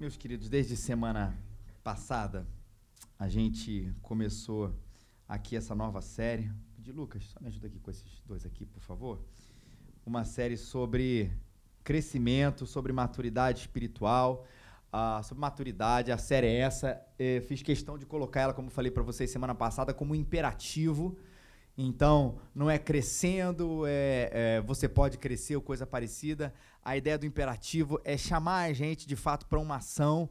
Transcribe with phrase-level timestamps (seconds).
[0.00, 1.36] Meus queridos, desde semana
[1.82, 2.46] passada
[3.18, 4.72] a gente começou
[5.28, 6.48] aqui essa nova série.
[6.78, 9.20] De Lucas, só me ajuda aqui com esses dois aqui, por favor.
[10.06, 11.32] Uma série sobre
[11.82, 14.46] crescimento, sobre maturidade espiritual,
[14.92, 16.12] uh, sobre maturidade.
[16.12, 17.04] A série é essa.
[17.18, 21.18] Eu fiz questão de colocar ela, como falei para vocês semana passada, como imperativo.
[21.80, 26.52] Então, não é crescendo, é, é, você pode crescer ou coisa parecida.
[26.84, 30.28] A ideia do imperativo é chamar a gente de fato para uma ação,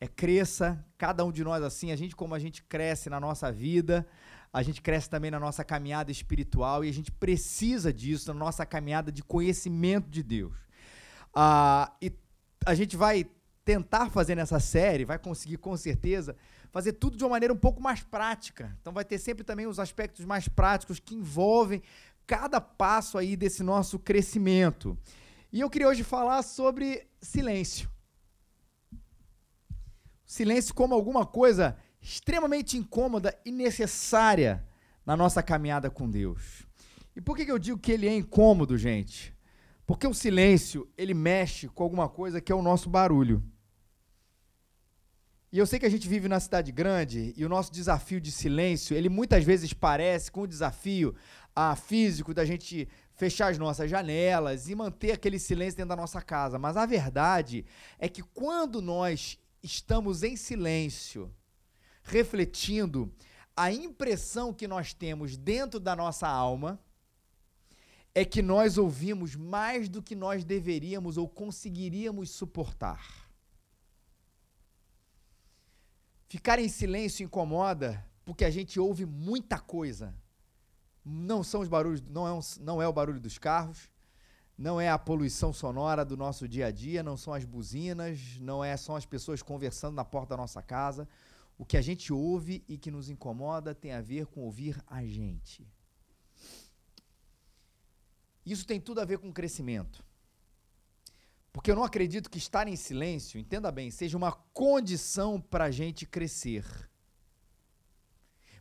[0.00, 3.52] é cresça, cada um de nós assim, a gente como a gente cresce na nossa
[3.52, 4.06] vida,
[4.50, 8.64] a gente cresce também na nossa caminhada espiritual e a gente precisa disso na nossa
[8.64, 10.56] caminhada de conhecimento de Deus.
[11.34, 12.10] Ah, e
[12.64, 13.26] a gente vai
[13.62, 16.34] tentar fazer nessa série, vai conseguir com certeza,
[16.70, 18.76] fazer tudo de uma maneira um pouco mais prática.
[18.80, 21.82] Então vai ter sempre também os aspectos mais práticos que envolvem
[22.26, 24.96] cada passo aí desse nosso crescimento.
[25.52, 27.90] E eu queria hoje falar sobre silêncio.
[30.26, 34.64] Silêncio como alguma coisa extremamente incômoda e necessária
[35.04, 36.66] na nossa caminhada com Deus.
[37.16, 39.34] E por que, eu digo que ele é incômodo, gente?
[39.86, 43.42] Porque o silêncio, ele mexe com alguma coisa que é o nosso barulho.
[45.50, 48.30] E eu sei que a gente vive na cidade grande e o nosso desafio de
[48.30, 51.14] silêncio, ele muitas vezes parece com o desafio
[51.56, 56.20] ah, físico da gente fechar as nossas janelas e manter aquele silêncio dentro da nossa
[56.20, 56.58] casa.
[56.58, 57.64] Mas a verdade
[57.98, 61.34] é que quando nós estamos em silêncio,
[62.02, 63.10] refletindo,
[63.56, 66.78] a impressão que nós temos dentro da nossa alma
[68.14, 73.27] é que nós ouvimos mais do que nós deveríamos ou conseguiríamos suportar.
[76.28, 80.14] Ficar em silêncio incomoda porque a gente ouve muita coisa
[81.08, 83.90] não são os barulhos, não é, um, não é o barulho dos carros,
[84.56, 88.62] não é a poluição sonora do nosso dia a dia, não são as buzinas, não
[88.62, 91.08] é são as pessoas conversando na porta da nossa casa.
[91.56, 95.04] O que a gente ouve e que nos incomoda tem a ver com ouvir a
[95.04, 95.66] gente.
[98.44, 100.04] Isso tem tudo a ver com crescimento.
[101.58, 105.70] Porque eu não acredito que estar em silêncio, entenda bem, seja uma condição para a
[105.72, 106.64] gente crescer.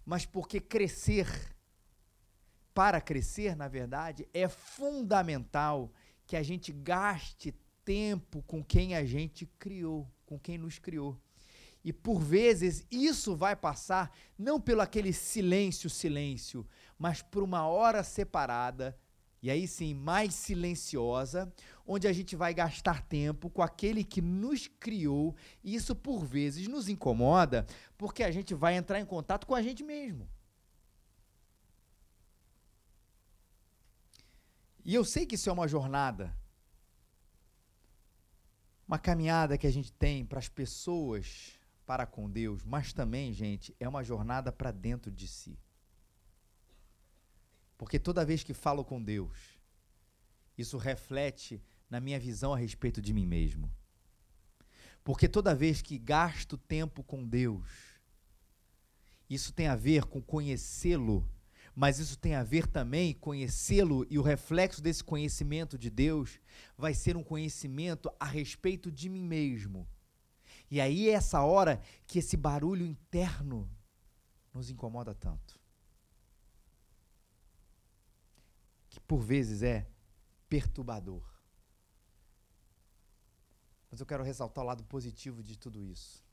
[0.03, 1.55] Mas porque crescer
[2.73, 5.93] para crescer, na verdade, é fundamental
[6.25, 7.53] que a gente gaste
[7.85, 11.21] tempo com quem a gente criou, com quem nos criou.
[11.83, 18.03] E por vezes isso vai passar não pelo aquele silêncio, silêncio, mas por uma hora
[18.03, 18.97] separada,
[19.47, 21.49] e aí sim mais silenciosa,
[21.85, 26.67] onde a gente vai gastar tempo com aquele que nos criou, e isso por vezes
[26.67, 27.65] nos incomoda,
[27.97, 30.27] porque a gente vai entrar em contato com a gente mesmo.
[34.83, 36.35] E eu sei que isso é uma jornada,
[38.85, 43.73] uma caminhada que a gente tem para as pessoas para com Deus, mas também, gente,
[43.79, 45.57] é uma jornada para dentro de si.
[47.77, 49.59] Porque toda vez que falo com Deus,
[50.57, 53.71] isso reflete na minha visão a respeito de mim mesmo.
[55.03, 57.69] Porque toda vez que gasto tempo com Deus,
[59.29, 61.29] isso tem a ver com conhecê-lo
[61.79, 66.39] mas isso tem a ver também conhecê-lo e o reflexo desse conhecimento de Deus
[66.75, 69.87] vai ser um conhecimento a respeito de mim mesmo.
[70.71, 73.69] E aí é essa hora que esse barulho interno
[74.51, 75.56] nos incomoda tanto.
[79.07, 79.87] Por vezes é
[80.49, 81.23] perturbador.
[83.89, 86.23] Mas eu quero ressaltar o lado positivo de tudo isso.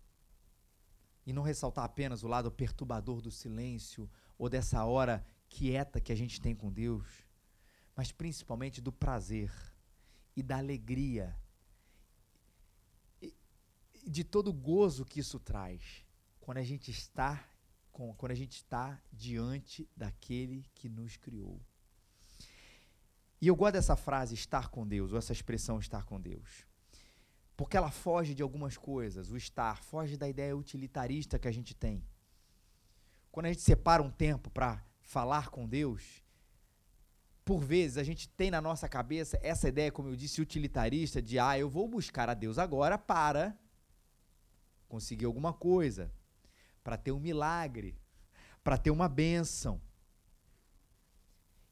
[1.24, 6.16] E não ressaltar apenas o lado perturbador do silêncio ou dessa hora quieta que a
[6.16, 7.06] gente tem com Deus,
[7.96, 9.52] mas principalmente do prazer
[10.36, 11.34] e da alegria
[13.22, 16.04] e de todo o gozo que isso traz
[16.40, 17.48] quando a gente está
[17.90, 21.64] com, quando a gente está diante daquele que nos criou.
[23.44, 26.66] E eu gosto dessa frase estar com Deus, ou essa expressão estar com Deus.
[27.54, 31.74] Porque ela foge de algumas coisas, o estar, foge da ideia utilitarista que a gente
[31.74, 32.02] tem.
[33.30, 36.24] Quando a gente separa um tempo para falar com Deus,
[37.44, 41.38] por vezes a gente tem na nossa cabeça essa ideia, como eu disse, utilitarista, de
[41.38, 43.54] ah, eu vou buscar a Deus agora para
[44.88, 46.10] conseguir alguma coisa,
[46.82, 47.94] para ter um milagre,
[48.62, 49.78] para ter uma bênção.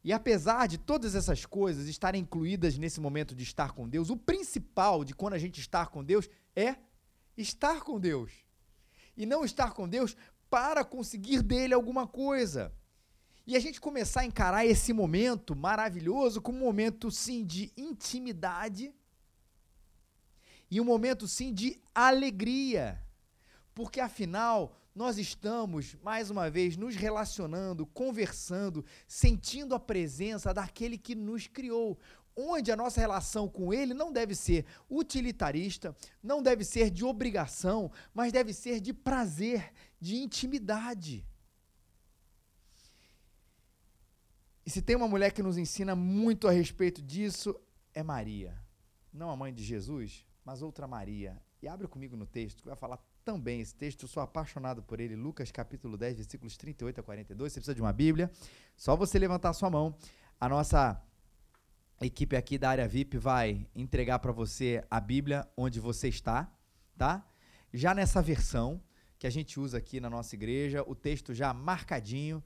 [0.05, 4.17] E apesar de todas essas coisas estarem incluídas nesse momento de estar com Deus, o
[4.17, 6.77] principal de quando a gente está com Deus é
[7.37, 8.33] estar com Deus.
[9.17, 10.17] E não estar com Deus
[10.51, 12.73] para conseguir dele alguma coisa.
[13.47, 18.93] E a gente começar a encarar esse momento maravilhoso como um momento, sim, de intimidade.
[20.71, 23.01] e um momento sim de alegria.
[23.75, 31.15] Porque afinal, nós estamos, mais uma vez, nos relacionando, conversando, sentindo a presença daquele que
[31.15, 31.99] nos criou.
[32.37, 37.91] Onde a nossa relação com ele não deve ser utilitarista, não deve ser de obrigação,
[38.13, 41.27] mas deve ser de prazer, de intimidade.
[44.65, 47.59] E se tem uma mulher que nos ensina muito a respeito disso,
[47.95, 48.57] é Maria.
[49.13, 51.43] Não a mãe de Jesus, mas outra Maria.
[51.61, 55.01] E abre comigo no texto, que vai falar também esse texto, eu sou apaixonado por
[55.01, 57.53] ele, Lucas capítulo 10, versículos 38 a 42.
[57.53, 58.31] Você precisa de uma Bíblia?
[58.77, 59.97] Só você levantar a sua mão.
[60.41, 61.01] A nossa
[62.01, 66.53] equipe aqui da área VIP vai entregar para você a Bíblia onde você está,
[66.99, 67.25] tá?
[67.73, 68.83] Já nessa versão
[69.19, 72.43] que a gente usa aqui na nossa igreja, o texto já marcadinho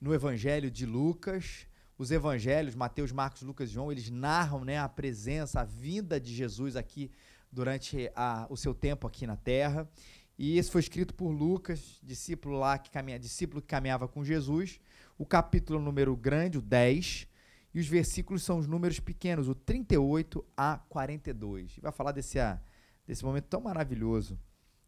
[0.00, 1.66] no Evangelho de Lucas.
[1.96, 6.34] Os evangelhos, Mateus, Marcos, Lucas e João, eles narram né, a presença, a vinda de
[6.34, 7.08] Jesus aqui
[7.54, 9.88] durante a, o seu tempo aqui na terra.
[10.36, 14.80] E esse foi escrito por Lucas, discípulo lá que caminha, discípulo que caminhava com Jesus.
[15.16, 17.28] O capítulo número grande, o 10,
[17.72, 21.78] e os versículos são os números pequenos, o 38 a 42.
[21.78, 22.60] E vai falar desse, ah,
[23.06, 24.38] desse momento tão maravilhoso,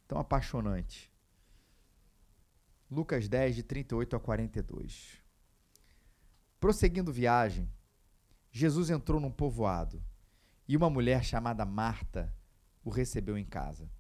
[0.09, 1.11] tão apaixonante.
[2.91, 5.21] Lucas 10, de 38 a 42.
[6.59, 7.71] Prosseguindo viagem,
[8.51, 10.03] Jesus entrou num povoado
[10.67, 12.35] e uma mulher chamada Marta
[12.87, 13.91] o recebeu em casa.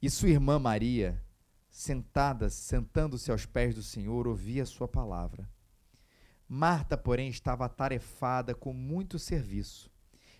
[0.00, 1.20] E sua irmã Maria,
[1.68, 5.50] sentada, sentando-se aos pés do Senhor, ouvia sua palavra.
[6.48, 9.90] Marta, porém, estava atarefada com muito serviço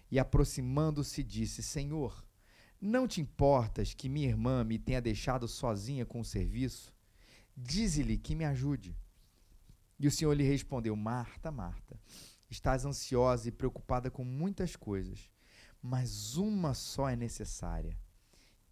[0.09, 2.25] e, aproximando-se, disse: Senhor,
[2.81, 6.94] não te importas que minha irmã me tenha deixado sozinha com o serviço?
[7.56, 8.97] Dize-lhe que me ajude.
[9.99, 11.99] E o Senhor lhe respondeu: Marta, Marta,
[12.49, 15.33] estás ansiosa e preocupada com muitas coisas
[15.84, 17.94] mas uma só é necessária.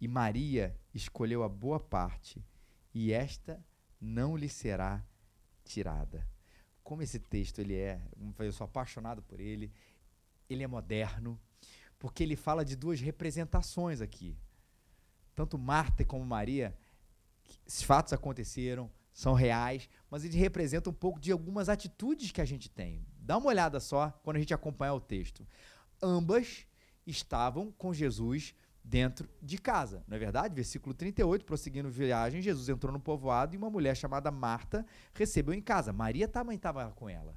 [0.01, 2.43] E Maria escolheu a boa parte,
[2.91, 3.63] e esta
[4.01, 5.05] não lhe será
[5.63, 6.27] tirada.
[6.83, 8.01] Como esse texto ele é,
[8.39, 9.71] eu sou apaixonado por ele.
[10.49, 11.39] Ele é moderno,
[11.99, 14.35] porque ele fala de duas representações aqui.
[15.35, 16.75] Tanto Marta como Maria,
[17.63, 22.45] esses fatos aconteceram, são reais, mas eles representam um pouco de algumas atitudes que a
[22.45, 23.05] gente tem.
[23.19, 25.47] Dá uma olhada só quando a gente acompanhar o texto.
[26.01, 26.65] Ambas
[27.05, 28.53] estavam com Jesus
[28.83, 30.03] dentro de casa.
[30.07, 30.53] Não é verdade?
[30.53, 35.61] Versículo 38, prosseguindo viagem, Jesus entrou no povoado e uma mulher chamada Marta recebeu em
[35.61, 35.93] casa.
[35.93, 37.35] Maria também estava com ela.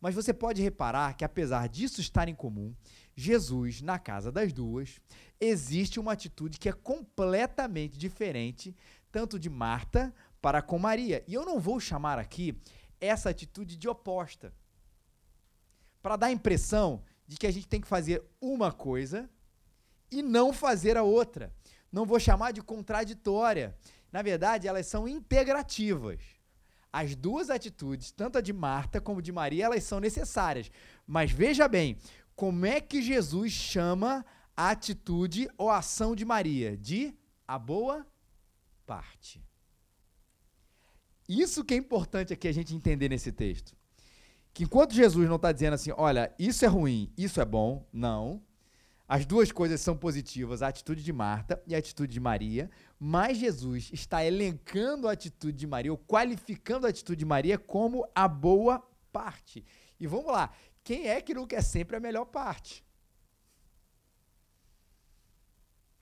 [0.00, 2.74] Mas você pode reparar que, apesar disso estar em comum,
[3.16, 5.00] Jesus, na casa das duas,
[5.40, 8.76] existe uma atitude que é completamente diferente,
[9.10, 11.24] tanto de Marta para com Maria.
[11.26, 12.60] E eu não vou chamar aqui
[13.00, 14.52] essa atitude de oposta.
[16.02, 19.28] Para dar a impressão de que a gente tem que fazer uma coisa
[20.10, 21.52] e não fazer a outra.
[21.90, 23.76] Não vou chamar de contraditória.
[24.12, 26.20] Na verdade, elas são integrativas.
[26.92, 30.70] As duas atitudes, tanto a de Marta como de Maria, elas são necessárias.
[31.06, 31.98] Mas veja bem,
[32.36, 34.24] como é que Jesus chama
[34.56, 36.76] a atitude ou a ação de Maria?
[36.76, 37.16] De
[37.48, 38.06] a boa
[38.86, 39.42] parte.
[41.28, 43.74] Isso que é importante aqui a gente entender nesse texto
[44.54, 48.40] que enquanto Jesus não está dizendo assim, olha, isso é ruim, isso é bom, não.
[49.06, 53.36] As duas coisas são positivas, a atitude de Marta e a atitude de Maria, mas
[53.36, 58.28] Jesus está elencando a atitude de Maria, ou qualificando a atitude de Maria como a
[58.28, 58.78] boa
[59.12, 59.64] parte.
[59.98, 62.86] E vamos lá, quem é que não quer sempre a melhor parte?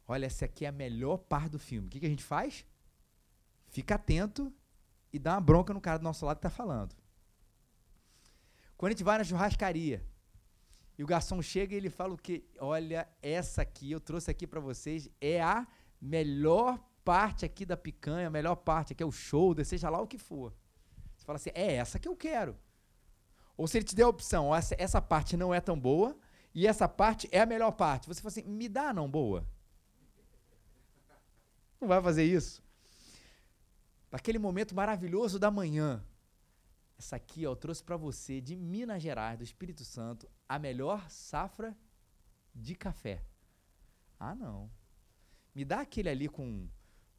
[0.07, 1.89] Olha, essa aqui é a melhor parte do filme.
[1.89, 2.67] O que, que a gente faz?
[3.69, 4.53] Fica atento
[5.11, 6.95] e dá uma bronca no cara do nosso lado que está falando.
[8.83, 10.05] Quando a gente vai na churrascaria
[10.99, 12.45] e o garçom chega e ele fala o que?
[12.59, 15.69] Olha, essa aqui eu trouxe aqui para vocês é a
[16.01, 20.07] melhor parte aqui da picanha, a melhor parte aqui é o shoulder, seja lá o
[20.09, 20.53] que for.
[21.17, 22.59] Você fala assim, é essa que eu quero.
[23.57, 26.19] Ou se ele te der a opção, essa, essa parte não é tão boa
[26.53, 28.09] e essa parte é a melhor parte.
[28.09, 29.47] Você fala assim, me dá não boa.
[31.81, 32.61] Não vai fazer isso.
[34.11, 36.05] Naquele momento maravilhoso da manhã,
[37.03, 41.11] essa aqui, ó, eu trouxe para você de Minas Gerais, do Espírito Santo, a melhor
[41.11, 41.77] safra
[42.55, 43.25] de café.
[44.19, 44.71] Ah, não.
[45.53, 46.69] Me dá aquele ali com,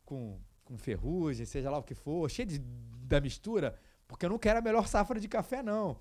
[0.06, 4.40] com, com ferrugem, seja lá o que for, cheio de, da mistura, porque eu não
[4.40, 6.00] quero a melhor safra de café, não.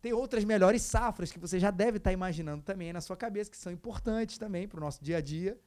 [0.00, 3.50] Tem outras melhores safras que você já deve estar tá imaginando também na sua cabeça,
[3.50, 5.60] que são importantes também para o nosso dia a dia.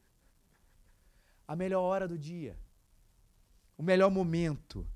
[1.46, 2.58] A melhor hora do dia.
[3.77, 4.88] O melhor momento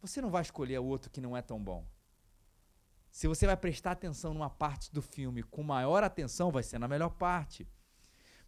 [0.00, 1.86] você não vai escolher o outro que não é tão bom.
[3.10, 6.86] Se você vai prestar atenção numa parte do filme com maior atenção, vai ser na
[6.86, 7.66] melhor parte.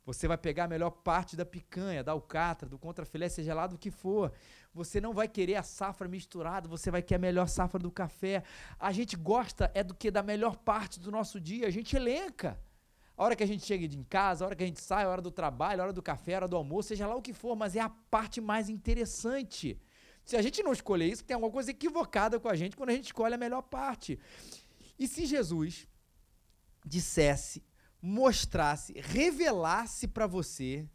[0.05, 3.79] Você vai pegar a melhor parte da picanha, da alcatra, do contrafilé, seja lá do
[3.79, 4.33] que for.
[4.73, 8.43] Você não vai querer a safra misturada, você vai querer a melhor safra do café.
[8.79, 12.59] A gente gosta é do que da melhor parte do nosso dia, a gente elenca.
[13.17, 15.09] A hora que a gente chega em casa, a hora que a gente sai, a
[15.09, 17.35] hora do trabalho, a hora do café, a hora do almoço, seja lá o que
[17.35, 19.79] for, mas é a parte mais interessante.
[20.31, 22.93] Se a gente não escolher isso, tem alguma coisa equivocada com a gente quando a
[22.93, 24.17] gente escolhe a melhor parte.
[24.97, 25.89] E se Jesus
[26.87, 27.65] dissesse
[28.01, 30.89] mostrasse, revelasse para você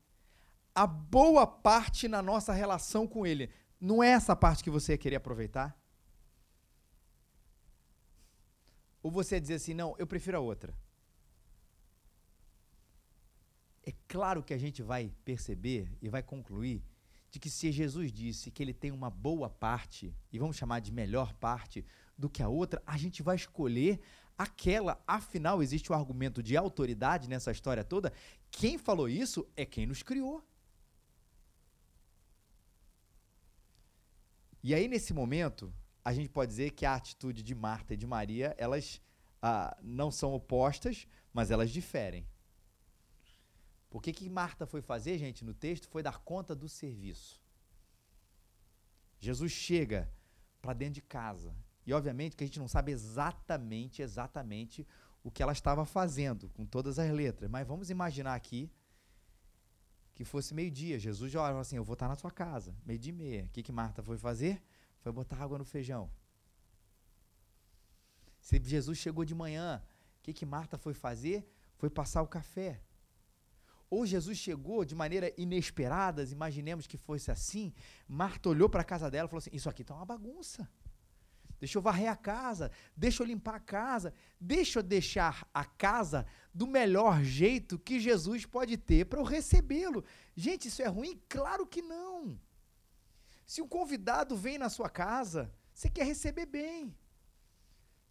[0.74, 3.52] a boa parte na nossa relação com Ele.
[3.78, 5.78] Não é essa parte que você ia querer aproveitar?
[9.04, 10.74] Ou você ia dizer assim, não, eu prefiro a outra?
[13.84, 16.82] É claro que a gente vai perceber e vai concluir
[17.36, 20.90] de que se Jesus disse que ele tem uma boa parte, e vamos chamar de
[20.90, 21.86] melhor parte,
[22.18, 24.00] do que a outra, a gente vai escolher
[24.38, 25.04] aquela.
[25.06, 28.14] Afinal, existe o um argumento de autoridade nessa história toda.
[28.50, 30.42] Quem falou isso é quem nos criou.
[34.64, 35.74] E aí, nesse momento,
[36.06, 39.02] a gente pode dizer que a atitude de Marta e de Maria, elas
[39.42, 42.26] ah, não são opostas, mas elas diferem.
[43.96, 47.42] Porque que Marta foi fazer, gente, no texto, foi dar conta do serviço.
[49.22, 50.12] Jesus chega
[50.62, 54.86] para dentro de casa e obviamente que a gente não sabe exatamente, exatamente
[55.24, 57.50] o que ela estava fazendo, com todas as letras.
[57.50, 58.70] Mas vamos imaginar aqui
[60.14, 61.00] que fosse meio-dia.
[61.00, 63.46] Jesus já olha assim: Eu vou estar na sua casa, meio-dia e meia.
[63.46, 64.62] O que, que Marta foi fazer?
[65.00, 66.12] Foi botar água no feijão.
[68.42, 69.82] Se Jesus chegou de manhã,
[70.20, 71.50] o que, que Marta foi fazer?
[71.78, 72.82] Foi passar o café.
[73.90, 77.74] Ou Jesus chegou de maneira inesperada, imaginemos que fosse assim.
[78.08, 80.68] Marta olhou para a casa dela e falou assim: Isso aqui está uma bagunça
[81.60, 86.26] deixa eu varrer a casa, deixa eu limpar a casa, deixa eu deixar a casa
[86.54, 90.04] do melhor jeito que Jesus pode ter para eu recebê-lo.
[90.36, 91.20] Gente, isso é ruim?
[91.28, 92.40] Claro que não.
[93.46, 96.96] Se um convidado vem na sua casa, você quer receber bem.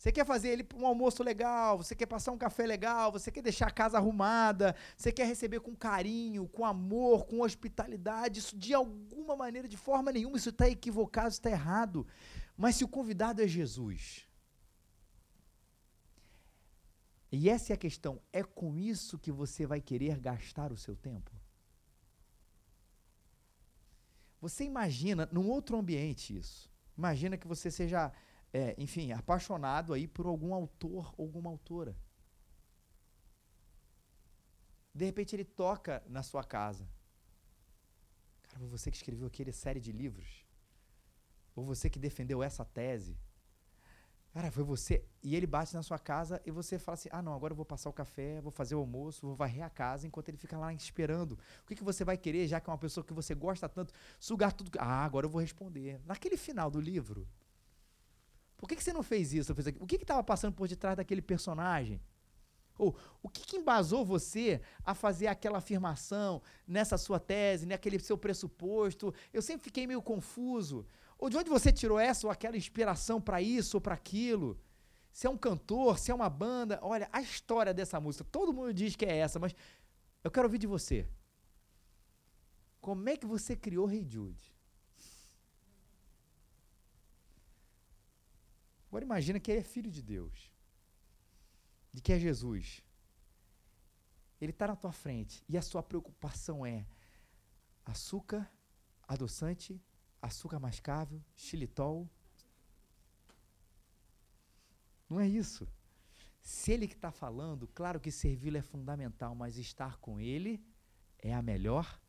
[0.05, 3.41] Você quer fazer ele um almoço legal, você quer passar um café legal, você quer
[3.41, 8.39] deixar a casa arrumada, você quer receber com carinho, com amor, com hospitalidade.
[8.39, 12.07] Isso de alguma maneira, de forma nenhuma, isso está equivocado, está errado.
[12.55, 14.29] Mas se o convidado é Jesus,
[17.33, 20.95] e essa é a questão, é com isso que você vai querer gastar o seu
[20.95, 21.31] tempo?
[24.39, 26.71] Você imagina num outro ambiente isso.
[26.95, 28.13] Imagina que você seja,
[28.55, 31.97] é, enfim, apaixonado aí por algum autor ou alguma autora.
[34.95, 36.89] De repente ele toca na sua casa.
[38.45, 40.47] Cara, foi você que escreveu aquele série de livros.
[41.57, 43.19] Ou você que defendeu essa tese.
[44.33, 45.05] Cara, foi você.
[45.21, 47.65] E ele bate na sua casa e você fala assim: ah, não, agora eu vou
[47.65, 50.73] passar o café, vou fazer o almoço, vou varrer a casa enquanto ele fica lá
[50.73, 51.33] esperando.
[51.63, 53.93] O que, que você vai querer, já que é uma pessoa que você gosta tanto,
[54.21, 54.71] sugar tudo.
[54.79, 56.01] Ah, agora eu vou responder.
[56.05, 57.29] Naquele final do livro.
[58.65, 59.53] Por que, que você não fez isso?
[59.79, 62.01] O que estava passando por detrás daquele personagem?
[62.79, 68.17] Ou o que, que, embasou você a fazer aquela afirmação nessa sua tese, naquele seu
[68.17, 69.13] pressuposto?
[69.35, 70.87] Eu sempre fiquei meio confuso.
[71.19, 74.59] Ou de onde você tirou essa ou aquela inspiração para isso ou para aquilo?
[75.13, 78.73] Se é um cantor, se é uma banda, olha, a história dessa música, todo mundo
[78.73, 79.55] diz que é essa, mas
[80.25, 81.07] eu quero ouvir de você.
[82.81, 84.54] Como é que você criou Rei hey Jude?
[88.95, 90.53] Agora imagina que ele é filho de Deus.
[91.93, 92.81] De que é Jesus.
[94.41, 96.87] Ele está na tua frente e a sua preocupação é
[97.85, 98.49] açúcar,
[99.09, 99.83] adoçante
[100.25, 102.09] açúcar mascável, xilitol.
[105.11, 105.69] Não é isso.
[106.41, 110.65] Se ele que está falando, claro que servi-lo é fundamental, mas estar com ele
[111.19, 112.01] é a melhor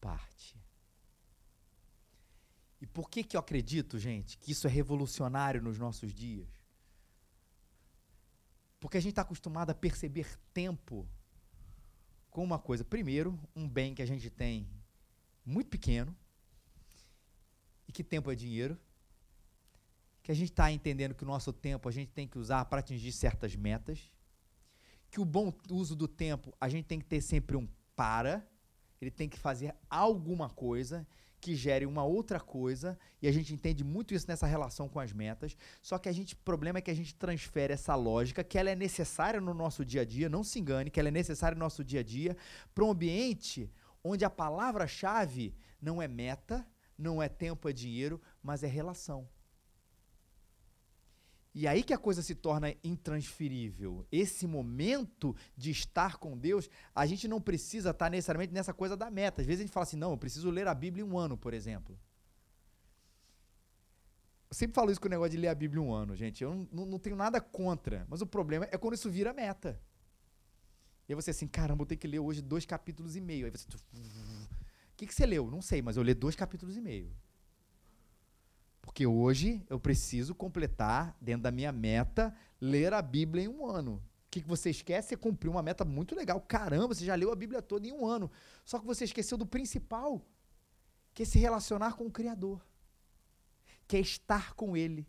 [0.00, 0.60] parte.
[2.80, 6.48] E por que, que eu acredito, gente, que isso é revolucionário nos nossos dias?
[8.78, 11.08] Porque a gente está acostumado a perceber tempo
[12.30, 14.68] como uma coisa, primeiro, um bem que a gente tem
[15.44, 16.16] muito pequeno,
[17.88, 18.78] e que tempo é dinheiro,
[20.22, 22.80] que a gente está entendendo que o nosso tempo a gente tem que usar para
[22.80, 24.12] atingir certas metas,
[25.10, 27.66] que o bom uso do tempo a gente tem que ter sempre um
[27.96, 28.46] para,
[29.00, 31.06] ele tem que fazer alguma coisa
[31.40, 35.12] que gere uma outra coisa, e a gente entende muito isso nessa relação com as
[35.12, 35.56] metas.
[35.80, 38.70] Só que a gente, o problema é que a gente transfere essa lógica, que ela
[38.70, 41.60] é necessária no nosso dia a dia, não se engane, que ela é necessária no
[41.60, 42.36] nosso dia a dia,
[42.74, 43.70] para um ambiente
[44.02, 46.66] onde a palavra-chave não é meta,
[46.96, 49.28] não é tempo, é dinheiro, mas é relação.
[51.54, 54.06] E aí que a coisa se torna intransferível.
[54.12, 59.10] Esse momento de estar com Deus, a gente não precisa estar necessariamente nessa coisa da
[59.10, 59.40] meta.
[59.40, 61.36] Às vezes a gente fala assim, não, eu preciso ler a Bíblia em um ano,
[61.36, 61.98] por exemplo.
[64.50, 66.42] Eu sempre falo isso com o negócio de ler a Bíblia em um ano, gente.
[66.42, 69.80] Eu não, não, tenho nada contra, mas o problema é quando isso vira meta.
[71.08, 73.46] E aí você assim, caramba, eu tenho que ler hoje dois capítulos e meio.
[73.46, 73.66] Aí você.
[73.68, 75.50] O que, que você leu?
[75.50, 77.14] Não sei, mas eu li dois capítulos e meio.
[78.98, 84.02] Porque hoje eu preciso completar, dentro da minha meta, ler a Bíblia em um ano.
[84.26, 85.10] O que, que você esquece?
[85.10, 86.40] Você cumpriu uma meta muito legal.
[86.40, 88.28] Caramba, você já leu a Bíblia toda em um ano.
[88.64, 90.26] Só que você esqueceu do principal,
[91.14, 92.60] que é se relacionar com o Criador.
[93.86, 95.06] Que é estar com Ele.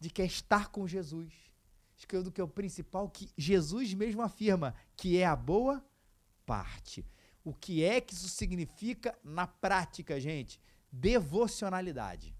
[0.00, 1.34] De que é estar com Jesus.
[1.94, 5.84] Esqueceu do que é o principal, que Jesus mesmo afirma, que é a boa
[6.46, 7.04] parte.
[7.44, 10.58] O que é que isso significa na prática, gente?
[10.90, 12.34] Devocionalidade.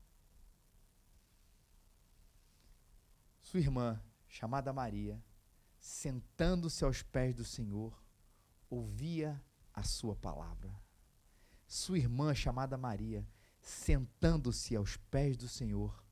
[3.52, 5.22] Sua irmã, chamada Maria,
[5.78, 8.02] sentando-se aos pés do Senhor,
[8.70, 9.38] ouvia
[9.74, 10.74] a sua palavra.
[11.66, 13.28] Sua irmã, chamada Maria,
[13.60, 16.02] sentando-se aos pés do Senhor,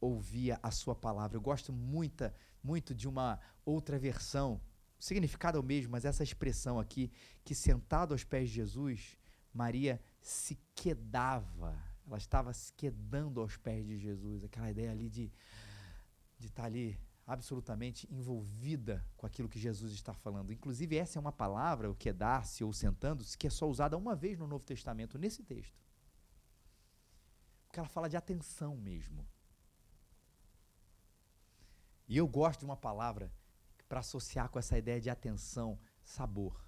[0.00, 1.36] ouvia a sua palavra.
[1.36, 4.60] Eu gosto muito, muito de uma outra versão.
[4.96, 7.10] O significado é o mesmo, mas essa expressão aqui,
[7.44, 9.18] que sentado aos pés de Jesus,
[9.52, 11.76] Maria se quedava.
[12.06, 14.44] Ela estava se quedando aos pés de Jesus.
[14.44, 15.32] Aquela ideia ali de
[16.38, 20.52] de estar ali absolutamente envolvida com aquilo que Jesus está falando.
[20.52, 22.14] Inclusive, essa é uma palavra, o que é
[22.62, 25.84] ou sentando-se, que é só usada uma vez no Novo Testamento, nesse texto.
[27.66, 29.26] Porque ela fala de atenção mesmo.
[32.08, 33.32] E eu gosto de uma palavra
[33.88, 36.64] para associar com essa ideia de atenção, sabor.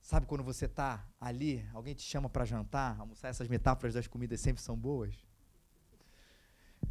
[0.00, 4.40] Sabe quando você está ali, alguém te chama para jantar, almoçar, essas metáforas das comidas
[4.40, 5.29] sempre são boas?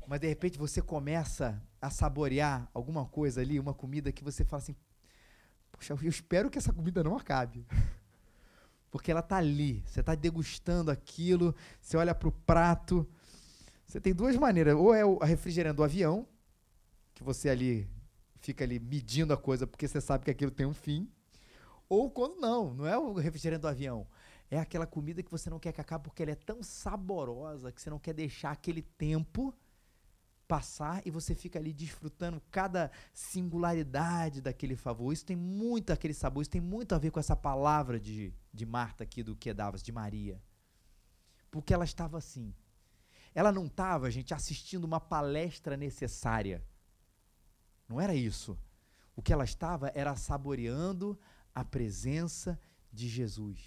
[0.10, 4.60] Mas de repente você começa a saborear alguma coisa ali, uma comida que você fala
[4.60, 4.75] assim:
[5.72, 7.63] Poxa, eu espero que essa comida não acabe.
[8.89, 13.08] Porque ela está ali, você está degustando aquilo, você olha para o prato.
[13.86, 16.28] Você tem duas maneiras: ou é o refrigerante do avião,
[17.13, 17.88] que você ali
[18.39, 21.08] fica ali medindo a coisa porque você sabe que aquilo tem um fim.
[21.88, 24.08] Ou quando não, não é o refrigerante do avião.
[24.50, 27.80] É aquela comida que você não quer que acabe porque ela é tão saborosa que
[27.80, 29.54] você não quer deixar aquele tempo
[30.50, 35.14] passar e você fica ali desfrutando cada singularidade daquele favor.
[35.14, 38.66] Isso tem muito aquele sabor, isso tem muito a ver com essa palavra de, de
[38.66, 40.42] Marta aqui do que davas, de Maria.
[41.52, 42.52] Porque ela estava assim.
[43.36, 46.66] Ela não estava, gente, assistindo uma palestra necessária.
[47.88, 48.58] Não era isso.
[49.16, 51.18] O que ela estava era saboreando
[51.54, 52.60] a presença
[52.92, 53.62] de Jesus.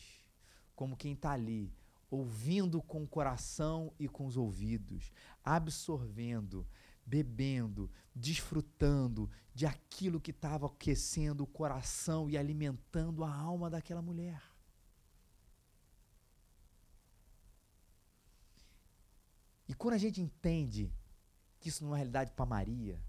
[0.74, 1.72] Como quem está ali,
[2.12, 5.10] ouvindo com o coração e com os ouvidos,
[5.42, 6.68] absorvendo,
[7.06, 14.42] bebendo, desfrutando de aquilo que estava aquecendo o coração e alimentando a alma daquela mulher.
[19.66, 20.92] E quando a gente entende
[21.58, 23.02] que isso não é realidade para Maria,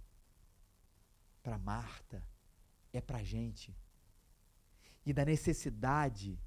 [1.43, 2.25] para Marta,
[2.93, 3.75] é para a gente,
[5.05, 6.39] e da necessidade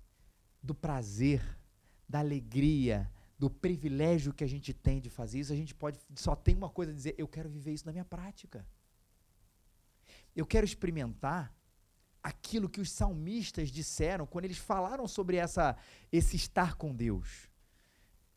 [0.63, 1.59] do prazer
[2.09, 6.35] da alegria, do privilégio que a gente tem de fazer isso, a gente pode só
[6.35, 8.67] tem uma coisa a dizer, eu quero viver isso na minha prática.
[10.35, 11.55] Eu quero experimentar
[12.23, 15.77] aquilo que os salmistas disseram quando eles falaram sobre essa
[16.11, 17.49] esse estar com Deus.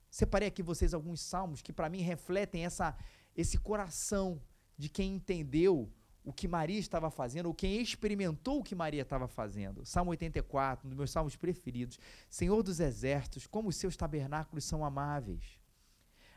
[0.09, 2.95] Separei aqui vocês alguns salmos que para mim refletem essa
[3.35, 4.41] esse coração
[4.77, 5.91] de quem entendeu
[6.23, 9.85] o que Maria estava fazendo, ou quem experimentou o que Maria estava fazendo.
[9.85, 11.99] Salmo 84, um dos meus salmos preferidos.
[12.29, 15.59] Senhor dos exércitos, como os seus tabernáculos são amáveis.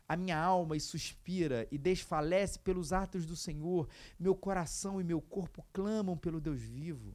[0.08, 3.88] A minha alma e suspira e desfalece pelos atos do Senhor.
[4.18, 7.14] Meu coração e meu corpo clamam pelo Deus vivo.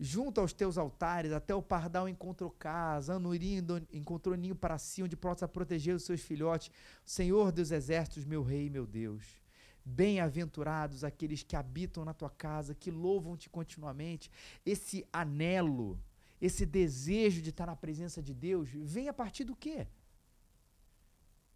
[0.00, 5.16] Junto aos teus altares, até o pardal encontrou casa, anurim encontrou ninho para si, onde
[5.16, 6.70] possa proteger os seus filhotes.
[7.04, 9.41] Senhor dos exércitos, meu rei, meu Deus.
[9.84, 14.30] Bem-aventurados aqueles que habitam na tua casa, que louvam-te continuamente.
[14.64, 16.00] Esse anelo,
[16.40, 19.88] esse desejo de estar na presença de Deus, vem a partir do quê?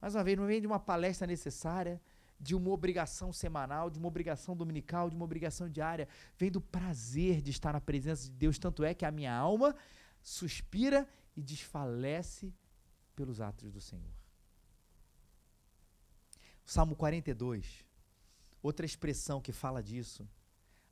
[0.00, 2.00] Mais uma vez, não vem de uma palestra necessária,
[2.38, 6.08] de uma obrigação semanal, de uma obrigação dominical, de uma obrigação diária.
[6.36, 8.58] Vem do prazer de estar na presença de Deus.
[8.58, 9.74] Tanto é que a minha alma
[10.20, 12.52] suspira e desfalece
[13.14, 14.12] pelos atos do Senhor.
[16.64, 17.85] Salmo 42
[18.62, 20.28] Outra expressão que fala disso,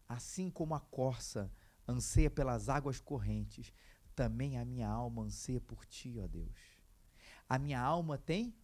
[0.09, 1.50] assim como a corça
[1.87, 3.72] anseia pelas águas correntes,
[4.14, 6.59] também a minha alma anseia por ti, ó Deus.
[7.48, 8.55] A minha alma tem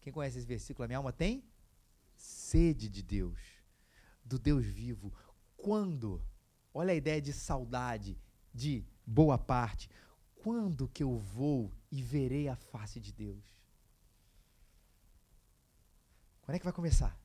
[0.00, 0.84] Quem conhece esse versículo?
[0.84, 1.44] A minha alma tem
[2.16, 3.38] sede de Deus,
[4.24, 5.12] do Deus vivo.
[5.56, 6.24] Quando?
[6.72, 8.18] Olha a ideia de saudade,
[8.54, 9.90] de boa parte.
[10.36, 13.44] Quando que eu vou e verei a face de Deus?
[16.42, 17.18] Quando é que vai começar?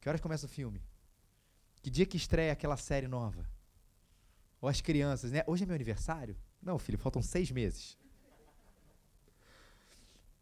[0.00, 0.82] Que horas começa o filme?
[1.82, 3.48] Que dia que estreia aquela série nova?
[4.60, 5.42] Ou as crianças, né?
[5.46, 6.36] Hoje é meu aniversário?
[6.60, 7.96] Não, filho, faltam seis meses.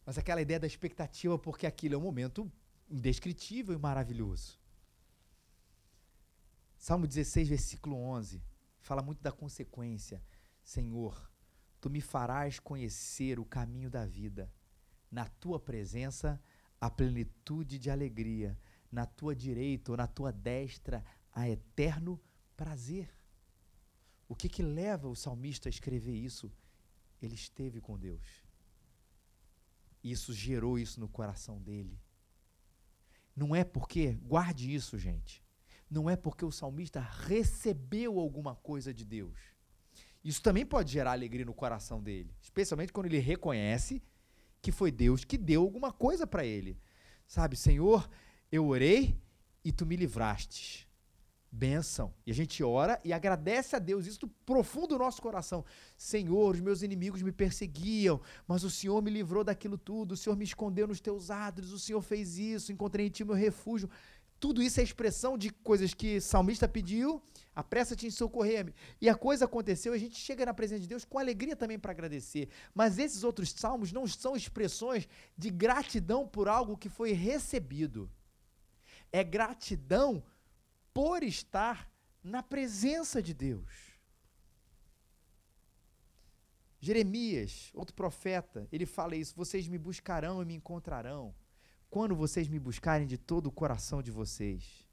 [0.04, 2.50] Mas aquela ideia da expectativa, porque aquilo é um momento
[2.88, 4.58] indescritível e maravilhoso.
[6.78, 8.42] Salmo 16, versículo 11,
[8.80, 10.22] fala muito da consequência.
[10.62, 11.30] Senhor,
[11.80, 14.52] tu me farás conhecer o caminho da vida.
[15.10, 16.40] Na tua presença,
[16.80, 18.58] a plenitude de alegria.
[18.96, 22.18] Na tua direita ou na tua destra, a eterno
[22.56, 23.08] prazer.
[24.26, 26.50] O que que leva o salmista a escrever isso?
[27.20, 28.26] Ele esteve com Deus.
[30.02, 32.00] Isso gerou isso no coração dele.
[33.34, 35.44] Não é porque, guarde isso, gente.
[35.90, 39.38] Não é porque o salmista recebeu alguma coisa de Deus.
[40.24, 44.02] Isso também pode gerar alegria no coração dele, especialmente quando ele reconhece
[44.62, 46.80] que foi Deus que deu alguma coisa para ele.
[47.26, 48.08] Sabe, Senhor,
[48.56, 49.16] eu orei
[49.64, 50.86] e tu me livrastes
[51.56, 52.12] bênção.
[52.26, 55.64] E a gente ora e agradece a Deus isso do profundo do nosso coração.
[55.96, 60.12] Senhor, os meus inimigos me perseguiam, mas o Senhor me livrou daquilo tudo.
[60.12, 63.34] O Senhor me escondeu nos teus ádres, o Senhor fez isso, encontrei em ti meu
[63.34, 63.88] refúgio.
[64.38, 67.22] Tudo isso é expressão de coisas que o salmista pediu,
[67.54, 68.74] apressa-te em socorrer-me.
[69.00, 71.92] E a coisa aconteceu, a gente chega na presença de Deus com alegria também para
[71.92, 72.50] agradecer.
[72.74, 78.10] Mas esses outros salmos não são expressões de gratidão por algo que foi recebido.
[79.12, 80.22] É gratidão
[80.92, 81.90] por estar
[82.22, 83.96] na presença de Deus.
[86.80, 91.34] Jeremias, outro profeta, ele fala isso: vocês me buscarão e me encontrarão,
[91.90, 94.86] quando vocês me buscarem de todo o coração de vocês.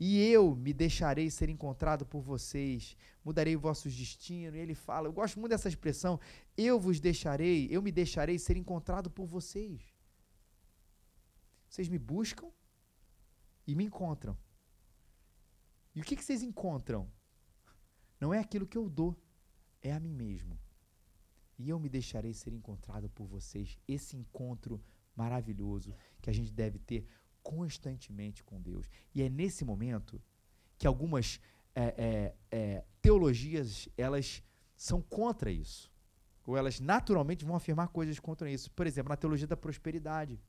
[0.00, 4.54] E eu me deixarei ser encontrado por vocês, mudarei vossos destinos.
[4.54, 6.20] E ele fala, eu gosto muito dessa expressão,
[6.56, 9.80] eu vos deixarei, eu me deixarei ser encontrado por vocês.
[11.68, 12.48] Vocês me buscam
[13.68, 14.34] e me encontram.
[15.94, 17.06] E o que, que vocês encontram?
[18.18, 19.14] Não é aquilo que eu dou,
[19.82, 20.58] é a mim mesmo.
[21.58, 23.78] E eu me deixarei ser encontrado por vocês.
[23.86, 24.82] Esse encontro
[25.14, 27.06] maravilhoso que a gente deve ter
[27.42, 28.88] constantemente com Deus.
[29.14, 30.22] E é nesse momento
[30.78, 31.38] que algumas
[31.74, 34.42] é, é, é, teologias elas
[34.76, 35.92] são contra isso.
[36.46, 38.70] Ou elas naturalmente vão afirmar coisas contra isso.
[38.70, 40.40] Por exemplo, na teologia da prosperidade.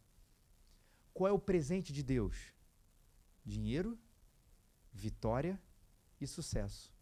[1.14, 2.54] Qual é o presente de Deus?
[3.50, 3.98] Dinheiro,
[4.94, 5.60] vitória
[6.22, 6.94] e sucesso.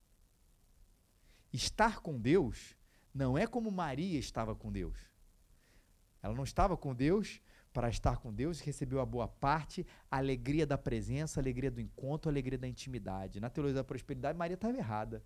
[1.51, 2.77] Estar com Deus
[3.13, 4.97] não é como Maria estava com Deus.
[6.23, 7.41] Ela não estava com Deus
[7.73, 11.81] para estar com Deus, recebeu a boa parte, a alegria da presença, a alegria do
[11.81, 13.41] encontro, a alegria da intimidade.
[13.41, 15.21] Na teologia da prosperidade, Maria estava errada.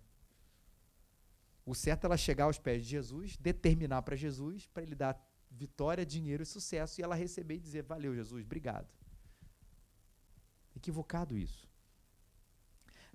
[1.64, 5.16] O certo é ela chegar aos pés de Jesus, determinar para Jesus, para ele dar
[5.48, 8.88] vitória, dinheiro e sucesso, e ela receber e dizer: Valeu, Jesus, obrigado.
[10.74, 11.72] Equivocado isso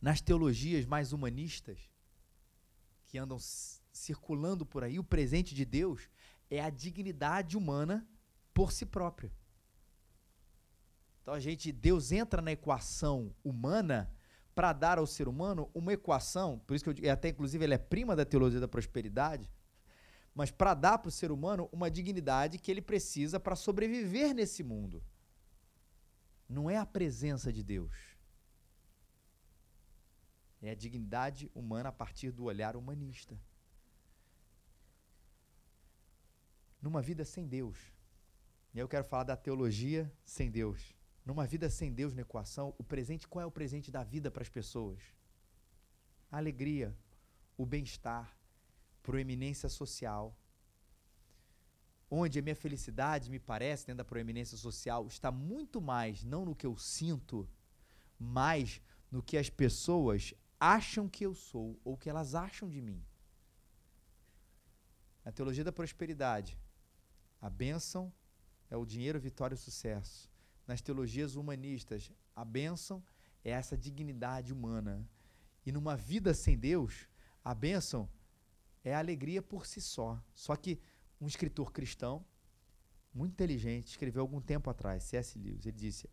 [0.01, 1.79] nas teologias mais humanistas,
[3.05, 3.37] que andam
[3.91, 6.09] circulando por aí, o presente de Deus
[6.49, 8.07] é a dignidade humana
[8.53, 9.31] por si própria.
[11.21, 14.11] Então a gente, Deus entra na equação humana
[14.53, 17.73] para dar ao ser humano uma equação, por isso que eu digo, até inclusive ele
[17.73, 19.49] é prima da teologia da prosperidade,
[20.33, 24.63] mas para dar para o ser humano uma dignidade que ele precisa para sobreviver nesse
[24.63, 25.03] mundo.
[26.47, 28.17] Não é a presença de Deus
[30.61, 33.39] é a dignidade humana a partir do olhar humanista.
[36.81, 37.77] Numa vida sem Deus.
[38.73, 40.95] E eu quero falar da teologia sem Deus.
[41.25, 44.43] Numa vida sem Deus na equação, o presente, qual é o presente da vida para
[44.43, 45.01] as pessoas?
[46.31, 46.95] A alegria,
[47.57, 48.37] o bem-estar,
[49.03, 50.35] proeminência social.
[52.09, 56.55] Onde a minha felicidade, me parece, dentro da proeminência social, está muito mais não no
[56.55, 57.47] que eu sinto,
[58.17, 63.03] mas no que as pessoas acham que eu sou ou que elas acham de mim.
[65.23, 66.57] Na teologia da prosperidade,
[67.41, 68.11] a bênção
[68.69, 70.29] é o dinheiro, vitória e sucesso.
[70.65, 73.03] Nas teologias humanistas, a bênção
[73.43, 75.05] é essa dignidade humana.
[75.65, 77.07] E numa vida sem Deus,
[77.43, 78.09] a bênção
[78.83, 80.21] é a alegria por si só.
[80.33, 80.79] Só que
[81.19, 82.25] um escritor cristão,
[83.13, 85.37] muito inteligente, escreveu algum tempo atrás, C.S.
[85.39, 86.09] Lewis, ele disse: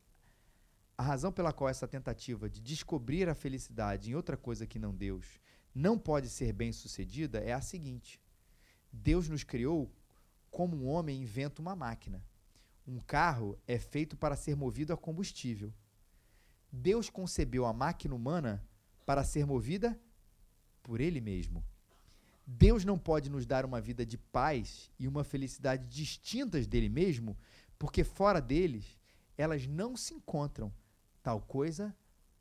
[0.96, 4.94] a razão pela qual essa tentativa de descobrir a felicidade em outra coisa que não
[4.94, 5.40] Deus
[5.74, 8.20] não pode ser bem sucedida é a seguinte:
[8.92, 9.92] Deus nos criou
[10.50, 12.24] como um homem inventa uma máquina.
[12.86, 15.74] Um carro é feito para ser movido a combustível.
[16.70, 18.64] Deus concebeu a máquina humana
[19.04, 19.98] para ser movida
[20.82, 21.64] por Ele mesmo.
[22.46, 27.36] Deus não pode nos dar uma vida de paz e uma felicidade distintas dele mesmo,
[27.78, 28.98] porque fora deles
[29.36, 30.72] elas não se encontram.
[31.22, 31.94] Tal coisa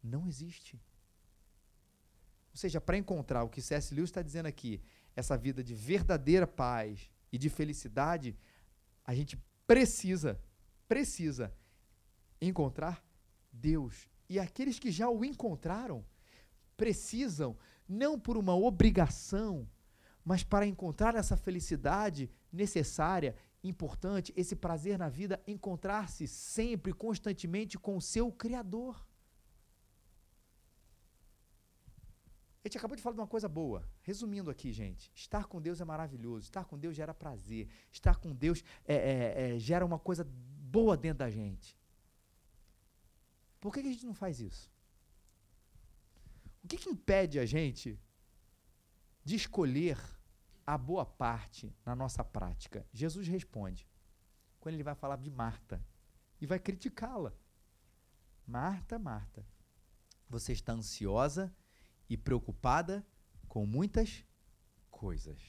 [0.04, 0.80] não existe.
[2.52, 3.96] Ou seja, para encontrar o que C.S.
[3.96, 4.82] Lewis está dizendo aqui,
[5.16, 8.36] essa vida de verdadeira paz e de felicidade,
[9.06, 10.40] a gente precisa,
[10.88, 11.54] precisa
[12.42, 13.04] encontrar
[13.52, 14.08] Deus.
[14.30, 16.06] E aqueles que já o encontraram
[16.76, 19.68] precisam, não por uma obrigação,
[20.24, 27.98] mas para encontrar essa felicidade necessária, importante, esse prazer na vida, encontrar-se sempre, constantemente com
[27.98, 29.06] o seu Criador.
[32.64, 33.86] A gente acabou de falar de uma coisa boa.
[34.02, 36.46] Resumindo aqui, gente, estar com Deus é maravilhoso.
[36.46, 37.68] Estar com Deus gera prazer.
[37.92, 41.78] Estar com Deus é, é, é, gera uma coisa boa dentro da gente.
[43.60, 44.72] Por que, que a gente não faz isso?
[46.64, 48.00] O que, que impede a gente
[49.24, 49.98] de escolher
[50.66, 52.86] a boa parte na nossa prática?
[52.94, 53.88] Jesus responde
[54.60, 55.84] quando ele vai falar de Marta
[56.40, 57.34] e vai criticá-la.
[58.46, 59.46] Marta, Marta,
[60.30, 61.56] você está ansiosa
[62.10, 63.06] e preocupada
[63.48, 64.26] com muitas
[64.90, 65.40] coisas.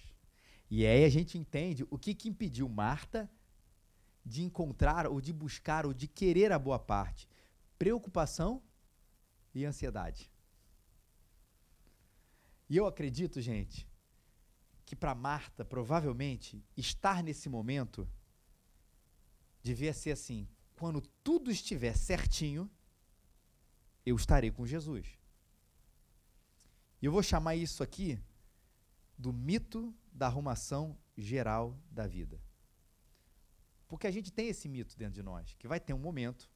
[0.71, 3.31] E aí a gente entende o que, que impediu Marta
[4.25, 7.29] de encontrar ou de buscar ou de querer a boa parte:
[7.79, 8.63] preocupação
[9.55, 10.31] e ansiedade.
[12.69, 13.87] E eu acredito, gente,
[14.85, 18.09] que para Marta, provavelmente, estar nesse momento
[19.63, 22.71] devia ser assim: quando tudo estiver certinho,
[24.05, 25.07] eu estarei com Jesus.
[27.01, 28.19] E eu vou chamar isso aqui
[29.17, 32.41] do mito da arrumação geral da vida.
[33.87, 36.51] Porque a gente tem esse mito dentro de nós, que vai ter um momento,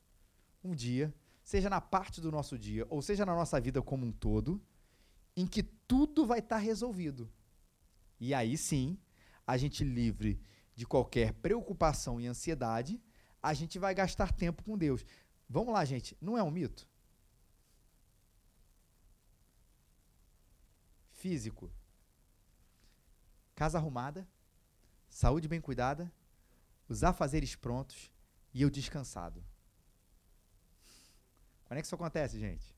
[0.62, 4.12] um dia, seja na parte do nosso dia, ou seja na nossa vida como um
[4.12, 4.60] todo,
[5.38, 7.30] em que tudo vai estar tá resolvido.
[8.18, 8.98] E aí sim,
[9.46, 10.40] a gente livre
[10.74, 13.00] de qualquer preocupação e ansiedade,
[13.42, 15.04] a gente vai gastar tempo com Deus.
[15.48, 16.88] Vamos lá, gente, não é um mito?
[21.18, 21.70] físico.
[23.54, 24.26] Casa arrumada,
[25.08, 26.12] saúde bem cuidada,
[26.88, 28.10] os afazeres prontos
[28.54, 29.44] e eu descansado.
[31.64, 32.77] Quando é que isso acontece, gente?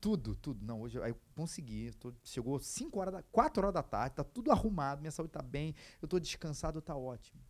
[0.00, 0.64] Tudo, tudo.
[0.64, 1.92] Não, hoje eu consegui.
[1.92, 5.42] Tô, chegou 5 horas, da, 4 horas da tarde, tá tudo arrumado, minha saúde tá
[5.42, 7.40] bem, eu tô descansado, tá ótimo.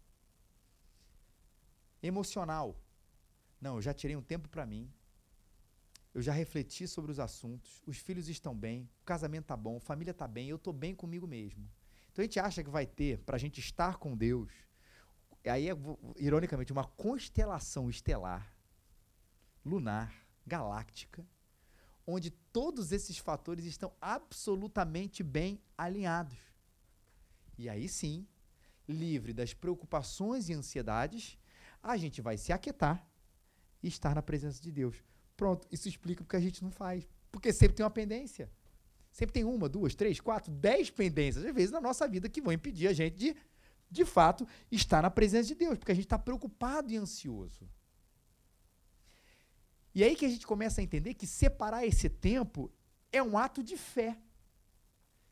[2.02, 2.80] Emocional.
[3.60, 4.92] Não, eu já tirei um tempo para mim,
[6.14, 9.80] eu já refleti sobre os assuntos, os filhos estão bem, o casamento está bom, a
[9.80, 11.68] família está bem, eu estou bem comigo mesmo.
[12.10, 14.50] Então a gente acha que vai ter, para a gente estar com Deus,
[15.44, 15.74] aí é,
[16.16, 18.50] ironicamente, uma constelação estelar,
[19.64, 20.14] lunar,
[20.46, 21.26] galáctica,
[22.06, 26.38] onde todos esses fatores estão absolutamente bem alinhados.
[27.58, 28.26] E aí sim,
[28.88, 31.36] livre das preocupações e ansiedades,
[31.82, 33.04] a gente vai se aquietar
[33.82, 35.02] e estar na presença de Deus.
[35.36, 37.08] Pronto, isso explica porque a gente não faz.
[37.30, 38.50] Porque sempre tem uma pendência.
[39.10, 42.52] Sempre tem uma, duas, três, quatro, dez pendências, às vezes, na nossa vida, que vão
[42.52, 43.36] impedir a gente de,
[43.90, 47.68] de fato, estar na presença de Deus, porque a gente está preocupado e ansioso.
[49.96, 52.70] E aí que a gente começa a entender que separar esse tempo
[53.10, 54.12] é um ato de fé.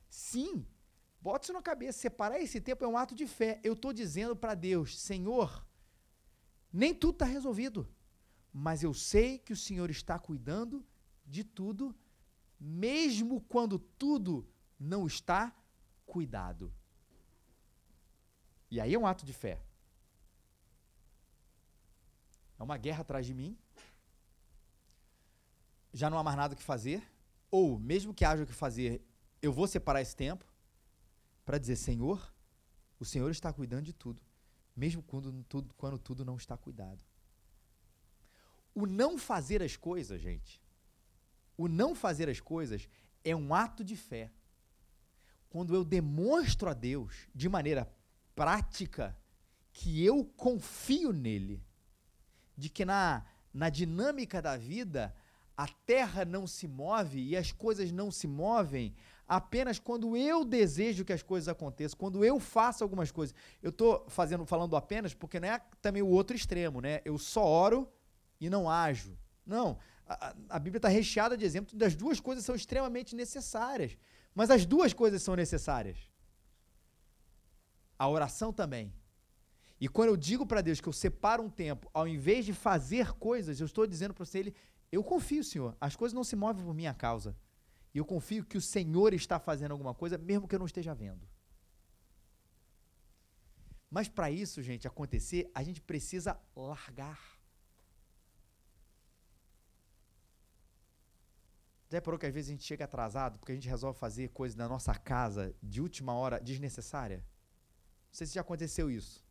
[0.09, 0.67] Sim,
[1.21, 3.61] bota isso na cabeça, separar esse tempo é um ato de fé.
[3.63, 5.49] Eu estou dizendo para Deus, Senhor,
[6.73, 7.81] nem tudo está resolvido
[8.57, 10.87] mas eu sei que o Senhor está cuidando
[11.27, 11.93] de tudo,
[12.59, 14.49] mesmo quando tudo
[14.79, 15.53] não está
[16.07, 16.73] cuidado.
[18.71, 19.61] E aí é um ato de fé.
[22.57, 23.59] É uma guerra atrás de mim.
[25.95, 27.03] Já não há mais nada que fazer.
[27.51, 29.01] Ou, mesmo que haja o que fazer,
[29.41, 30.45] eu vou separar esse tempo
[31.47, 32.35] para dizer: Senhor,
[32.99, 34.21] o Senhor está cuidando de tudo,
[34.77, 37.03] mesmo quando tudo, quando tudo não está cuidado.
[38.75, 40.61] O não fazer as coisas, gente,
[41.57, 42.89] o não fazer as coisas
[43.23, 44.33] é um ato de fé.
[45.49, 47.89] Quando eu demonstro a Deus de maneira
[48.35, 49.17] prática
[49.73, 51.63] que eu confio nele,
[52.57, 55.15] de que na, na dinâmica da vida
[55.57, 58.95] a terra não se move e as coisas não se movem
[59.27, 63.35] apenas quando eu desejo que as coisas aconteçam, quando eu faço algumas coisas.
[63.63, 67.01] Eu estou fazendo, falando apenas porque não é também o outro extremo, né?
[67.05, 67.89] Eu só oro
[68.41, 69.17] e não ajo.
[69.47, 69.79] Não.
[70.07, 73.97] A, a Bíblia está recheada de exemplos das duas coisas são extremamente necessárias.
[74.35, 75.97] Mas as duas coisas são necessárias.
[77.99, 78.93] A oração também.
[79.81, 83.13] E quando eu digo para Deus que eu separo um tempo, ao invés de fazer
[83.13, 84.55] coisas, eu estou dizendo para você, ele,
[84.95, 87.37] eu confio, Senhor, as coisas não se movem por minha causa.
[87.93, 90.95] E eu confio que o Senhor está fazendo alguma coisa, mesmo que eu não esteja
[90.95, 91.27] vendo.
[93.91, 97.39] Mas para isso, gente, acontecer, a gente precisa largar.
[101.89, 104.57] Já reparou que às vezes a gente chega atrasado porque a gente resolve fazer coisas
[104.57, 107.19] na nossa casa de última hora desnecessária?
[107.19, 109.24] Não sei se já aconteceu isso.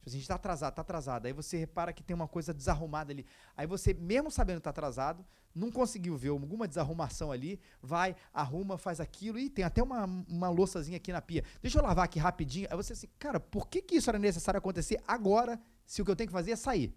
[0.00, 1.26] Tipo assim, a gente está atrasado, está atrasado.
[1.26, 3.26] Aí você repara que tem uma coisa desarrumada ali.
[3.54, 8.78] Aí você, mesmo sabendo que está atrasado, não conseguiu ver alguma desarrumação ali, vai, arruma,
[8.78, 11.44] faz aquilo, e tem até uma, uma louçazinha aqui na pia.
[11.60, 12.66] Deixa eu lavar aqui rapidinho.
[12.70, 16.10] Aí você assim, cara, por que, que isso era necessário acontecer agora, se o que
[16.10, 16.96] eu tenho que fazer é sair?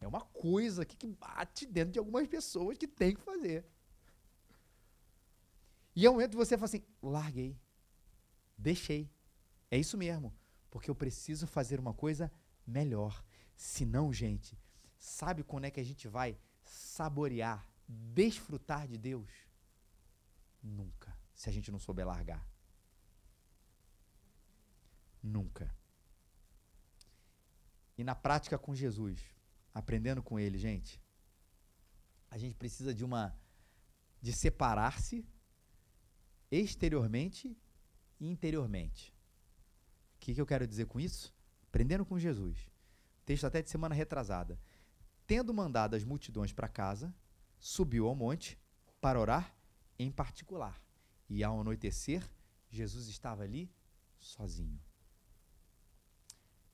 [0.00, 3.64] É uma coisa aqui que bate dentro de algumas pessoas que tem que fazer.
[5.94, 7.56] E é o momento de você falar assim, larguei,
[8.58, 9.08] deixei.
[9.70, 10.34] É isso mesmo
[10.76, 12.30] porque eu preciso fazer uma coisa
[12.66, 13.24] melhor.
[13.56, 14.60] Senão, gente,
[14.98, 19.30] sabe quando é que a gente vai saborear, desfrutar de Deus?
[20.62, 22.46] Nunca, se a gente não souber largar.
[25.22, 25.74] Nunca.
[27.96, 29.18] E na prática com Jesus,
[29.72, 31.02] aprendendo com ele, gente,
[32.30, 33.34] a gente precisa de uma
[34.20, 35.26] de separar-se
[36.50, 37.56] exteriormente
[38.20, 39.15] e interiormente
[40.26, 41.32] que, que eu quero dizer com isso?
[41.68, 42.68] Aprendendo com Jesus.
[43.24, 44.58] Texto até de semana retrasada.
[45.24, 47.14] Tendo mandado as multidões para casa,
[47.60, 48.58] subiu ao monte
[49.00, 49.54] para orar
[49.96, 50.82] em particular.
[51.28, 52.28] E ao anoitecer,
[52.68, 53.70] Jesus estava ali
[54.18, 54.80] sozinho.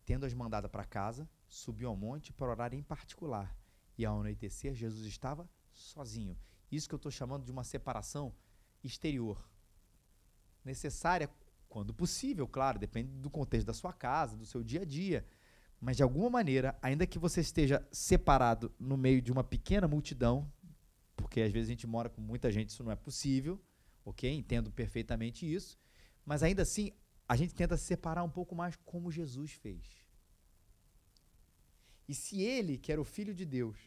[0.07, 3.55] Tendo as mandado para casa, subiu ao monte para orar em particular.
[3.99, 6.39] E ao anoitecer, Jesus estava sozinho.
[6.71, 8.35] Isso que eu estou chamando de uma separação
[8.83, 9.47] exterior.
[10.65, 11.31] Necessária
[11.73, 15.27] quando possível, claro, depende do contexto da sua casa, do seu dia a dia.
[15.81, 20.53] Mas de alguma maneira, ainda que você esteja separado no meio de uma pequena multidão,
[21.17, 23.59] porque às vezes a gente mora com muita gente, isso não é possível,
[24.05, 24.31] ok?
[24.31, 25.79] Entendo perfeitamente isso.
[26.27, 26.93] Mas ainda assim,
[27.27, 30.05] a gente tenta se separar um pouco mais como Jesus fez.
[32.07, 33.79] E se ele, que era o Filho de Deus,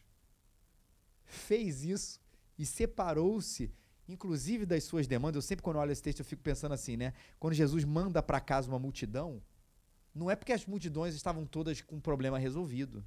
[1.23, 2.19] fez isso
[2.57, 3.71] e separou-se
[4.07, 5.35] inclusive das suas demandas.
[5.35, 7.13] Eu sempre, quando olho esse texto, eu fico pensando assim, né?
[7.39, 9.41] Quando Jesus manda para casa uma multidão,
[10.13, 13.05] não é porque as multidões estavam todas com problema resolvido.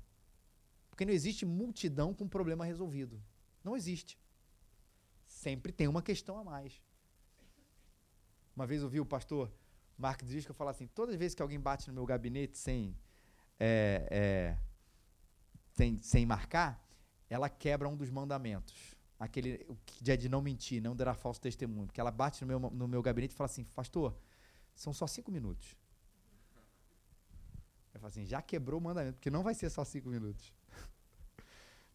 [0.90, 3.22] Porque não existe multidão com problema resolvido.
[3.62, 4.18] Não existe.
[5.26, 6.82] Sempre tem uma questão a mais.
[8.54, 9.52] Uma vez eu o pastor
[9.96, 12.96] Mark Driscoll falar assim: todas as vezes que alguém bate no meu gabinete sem,
[13.58, 14.58] é, é,
[15.74, 16.84] sem, sem marcar,
[17.30, 19.66] ela quebra um dos mandamentos aquele
[20.00, 21.86] dia de não mentir, não dará falso testemunho.
[21.86, 24.14] Porque ela bate no meu, no meu gabinete e fala assim, pastor,
[24.74, 25.76] são só cinco minutos.
[27.92, 30.52] Eu falo assim, já quebrou o mandamento, porque não vai ser só cinco minutos.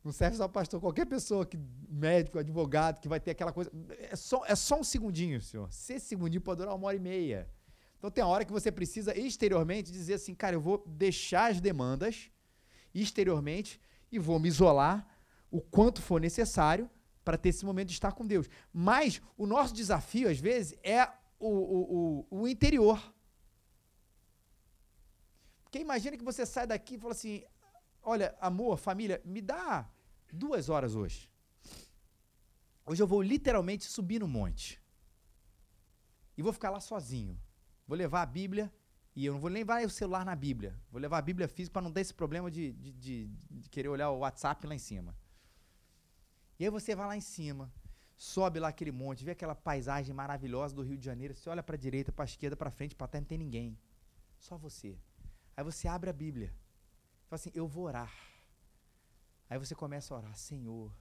[0.03, 1.57] Não serve só pastor, qualquer pessoa, que
[1.87, 3.71] médico, advogado, que vai ter aquela coisa.
[4.11, 5.71] É só, é só um segundinho, senhor.
[5.71, 7.49] Se esse segundinho pode durar uma hora e meia.
[7.97, 11.61] Então tem a hora que você precisa exteriormente dizer assim, cara, eu vou deixar as
[11.61, 12.29] demandas
[12.93, 13.79] exteriormente
[14.11, 15.07] e vou me isolar
[15.49, 16.89] o quanto for necessário
[17.23, 18.49] para ter esse momento de estar com Deus.
[18.71, 21.07] Mas o nosso desafio, às vezes, é
[21.39, 23.13] o, o, o, o interior.
[25.63, 27.43] Porque imagina que você sai daqui e fala assim:
[28.01, 29.89] olha, amor, família, me dá
[30.31, 31.29] duas horas hoje.
[32.85, 34.81] Hoje eu vou literalmente subir no monte.
[36.37, 37.39] E vou ficar lá sozinho.
[37.87, 38.73] Vou levar a Bíblia
[39.15, 40.77] e eu não vou levar o celular na Bíblia.
[40.91, 43.89] Vou levar a Bíblia física para não ter esse problema de, de, de, de querer
[43.89, 45.15] olhar o WhatsApp lá em cima.
[46.59, 47.71] E aí você vai lá em cima,
[48.15, 51.75] sobe lá aquele monte, vê aquela paisagem maravilhosa do Rio de Janeiro, você olha para
[51.75, 53.77] a direita, para a esquerda, para frente, para trás, não tem ninguém.
[54.39, 54.97] Só você.
[55.55, 56.53] Aí você abre a Bíblia.
[57.27, 58.13] Fala assim: "Eu vou orar".
[59.49, 60.91] Aí você começa a orar: "Senhor,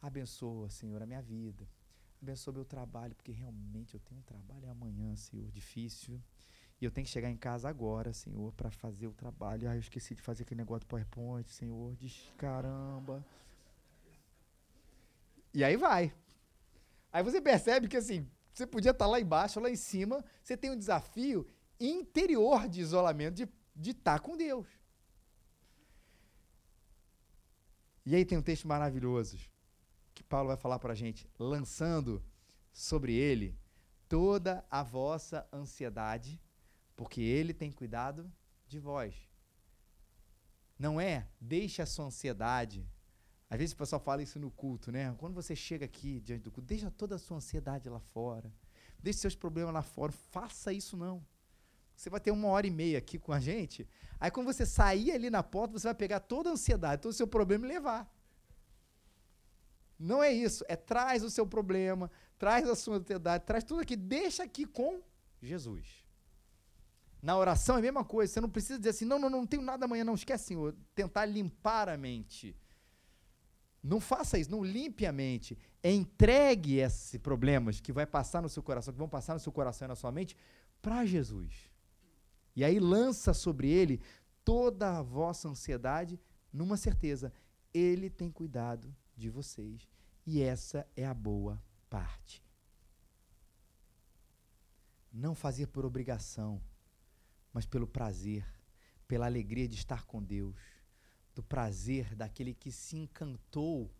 [0.00, 1.66] abençoa, Senhor, a minha vida.
[2.22, 6.20] Abençoa meu trabalho, porque realmente eu tenho um trabalho amanhã, Senhor, difícil.
[6.80, 9.68] E eu tenho que chegar em casa agora, Senhor, para fazer o trabalho.
[9.68, 11.94] Ah, eu esqueci de fazer aquele negócio do PowerPoint, Senhor.
[11.96, 13.24] Diz, caramba.
[15.56, 16.14] E aí vai.
[17.10, 20.70] Aí você percebe que assim, você podia estar lá embaixo, lá em cima, você tem
[20.70, 21.48] um desafio
[21.80, 24.68] interior de isolamento, de, de estar com Deus.
[28.04, 29.38] E aí tem um texto maravilhoso
[30.14, 32.22] que Paulo vai falar para a gente, lançando
[32.70, 33.58] sobre ele
[34.10, 36.38] toda a vossa ansiedade,
[36.94, 38.30] porque ele tem cuidado
[38.68, 39.14] de vós.
[40.78, 42.86] Não é deixe a sua ansiedade
[43.48, 45.14] às vezes o pessoal fala isso no culto, né?
[45.18, 48.52] Quando você chega aqui diante do culto, deixa toda a sua ansiedade lá fora.
[48.98, 50.10] Deixe seus problemas lá fora.
[50.10, 51.24] Faça isso não.
[51.94, 53.88] Você vai ter uma hora e meia aqui com a gente.
[54.18, 57.14] Aí quando você sair ali na porta, você vai pegar toda a ansiedade, todo o
[57.14, 58.12] seu problema e levar.
[59.98, 60.64] Não é isso.
[60.68, 63.94] É traz o seu problema, traz a sua ansiedade, traz tudo aqui.
[63.96, 65.00] Deixa aqui com
[65.40, 66.04] Jesus.
[67.22, 68.32] Na oração é a mesma coisa.
[68.32, 70.14] Você não precisa dizer assim, não, não, não tenho nada amanhã, não.
[70.14, 70.74] Esquece, Senhor.
[70.94, 72.54] Tentar limpar a mente.
[73.86, 75.56] Não faça isso, não limpe a mente.
[75.82, 79.86] Entregue esses problemas que vai passar no seu coração, que vão passar no seu coração
[79.86, 80.36] e na sua mente,
[80.82, 81.70] para Jesus.
[82.56, 84.00] E aí lança sobre ele
[84.44, 86.18] toda a vossa ansiedade,
[86.52, 87.32] numa certeza,
[87.72, 89.88] ele tem cuidado de vocês.
[90.26, 92.42] E essa é a boa parte.
[95.12, 96.60] Não fazer por obrigação,
[97.52, 98.44] mas pelo prazer,
[99.06, 100.56] pela alegria de estar com Deus
[101.36, 103.94] do prazer daquele que se encantou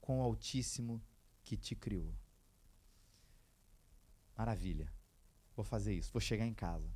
[0.00, 1.02] com o Altíssimo
[1.44, 2.14] que te criou.
[4.34, 4.90] Maravilha.
[5.54, 6.90] Vou fazer isso, vou chegar em casa.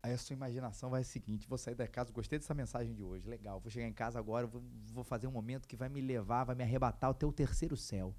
[0.00, 2.94] Aí a sua imaginação vai ser o seguinte: vou sair da casa, gostei dessa mensagem
[2.94, 3.58] de hoje, legal.
[3.58, 6.54] Vou chegar em casa agora, vou, vou fazer um momento que vai me levar, vai
[6.54, 8.14] me arrebatar até o terceiro céu.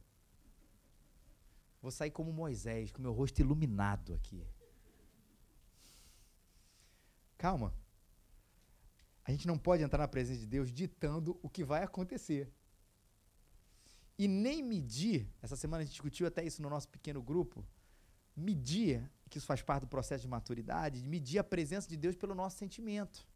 [1.82, 4.46] Vou sair como Moisés, com meu rosto iluminado aqui.
[7.38, 7.74] Calma,
[9.28, 12.50] a gente não pode entrar na presença de Deus ditando o que vai acontecer.
[14.18, 17.64] E nem medir, essa semana a gente discutiu até isso no nosso pequeno grupo,
[18.34, 22.34] medir, que isso faz parte do processo de maturidade, medir a presença de Deus pelo
[22.34, 23.28] nosso sentimento.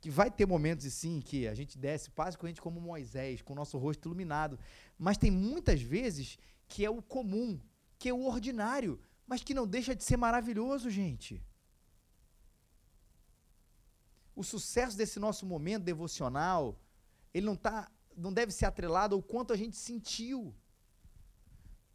[0.00, 3.78] Que vai ter momentos, sim, que a gente desce basicamente como Moisés, com o nosso
[3.78, 4.58] rosto iluminado.
[4.98, 6.36] Mas tem muitas vezes
[6.66, 7.60] que é o comum,
[7.96, 11.40] que é o ordinário, mas que não deixa de ser maravilhoso, gente
[14.34, 16.78] o sucesso desse nosso momento devocional,
[17.32, 20.54] ele não tá, não deve ser atrelado ao quanto a gente sentiu,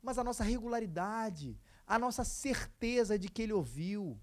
[0.01, 4.19] mas a nossa regularidade, a nossa certeza de que ele ouviu,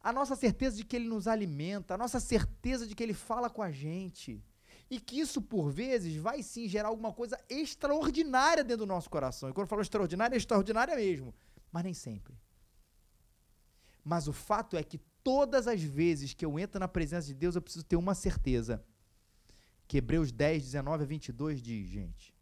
[0.00, 3.48] a nossa certeza de que ele nos alimenta, a nossa certeza de que ele fala
[3.48, 4.42] com a gente.
[4.90, 9.48] E que isso, por vezes, vai sim gerar alguma coisa extraordinária dentro do nosso coração.
[9.48, 11.34] E quando eu falo extraordinária, é extraordinária mesmo.
[11.70, 12.36] Mas nem sempre.
[14.04, 17.54] Mas o fato é que todas as vezes que eu entro na presença de Deus,
[17.54, 18.84] eu preciso ter uma certeza.
[19.86, 22.34] Que Hebreus 10, 19 a 22 diz, gente.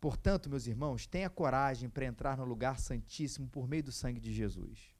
[0.00, 4.32] Portanto, meus irmãos, tenha coragem para entrar no lugar santíssimo por meio do sangue de
[4.32, 4.92] Jesus.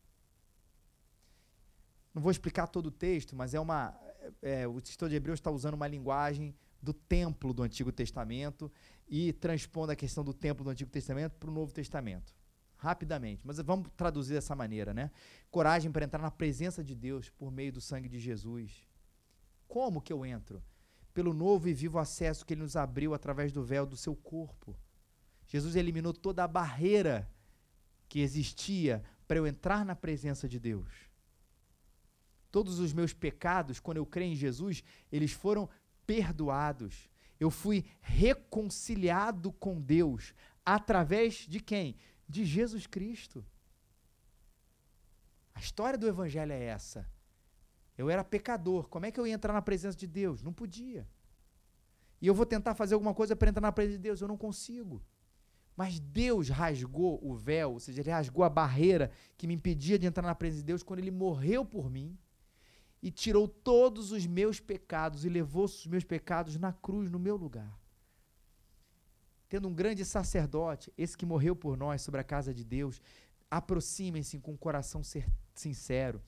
[2.15, 3.99] Não vou explicar todo o texto, mas é uma.
[4.41, 8.71] É, o texto de Hebreus está usando uma linguagem do templo do Antigo Testamento
[9.09, 12.33] e transpondo a questão do templo do Antigo Testamento para o Novo Testamento
[12.83, 15.13] rapidamente, mas vamos traduzir dessa maneira, né?
[15.53, 18.89] Coragem para entrar na presença de Deus por meio do sangue de Jesus.
[19.69, 20.61] Como que eu entro?
[21.15, 24.77] Pelo novo e vivo acesso que ele nos abriu através do véu do seu corpo.
[25.47, 27.31] Jesus eliminou toda a barreira
[28.09, 30.89] que existia para eu entrar na presença de Deus.
[32.51, 35.71] Todos os meus pecados, quando eu creio em Jesus, eles foram
[36.05, 37.09] perdoados.
[37.39, 41.97] Eu fui reconciliado com Deus através de quem?
[42.33, 43.45] De Jesus Cristo.
[45.55, 47.07] A história do Evangelho é essa.
[47.97, 48.89] Eu era pecador.
[48.89, 50.43] Como é que eu ia entrar na presença de Deus?
[50.43, 51.07] Não podia.
[52.23, 54.21] E eu vou tentar fazer alguma coisa para entrar na presença de Deus.
[54.23, 55.05] Eu não consigo.
[55.77, 60.07] Mas Deus rasgou o véu, ou seja, Ele rasgou a barreira que me impedia de
[60.07, 62.19] entrar na presença de Deus quando Ele morreu por mim
[63.03, 67.37] e tirou todos os meus pecados e levou os meus pecados na cruz, no meu
[67.37, 67.82] lugar
[69.53, 73.03] tendo um grande sacerdote, esse que morreu por nós sobre a casa de Deus,
[73.51, 75.03] aproximem-se com o coração
[75.55, 76.23] sincero,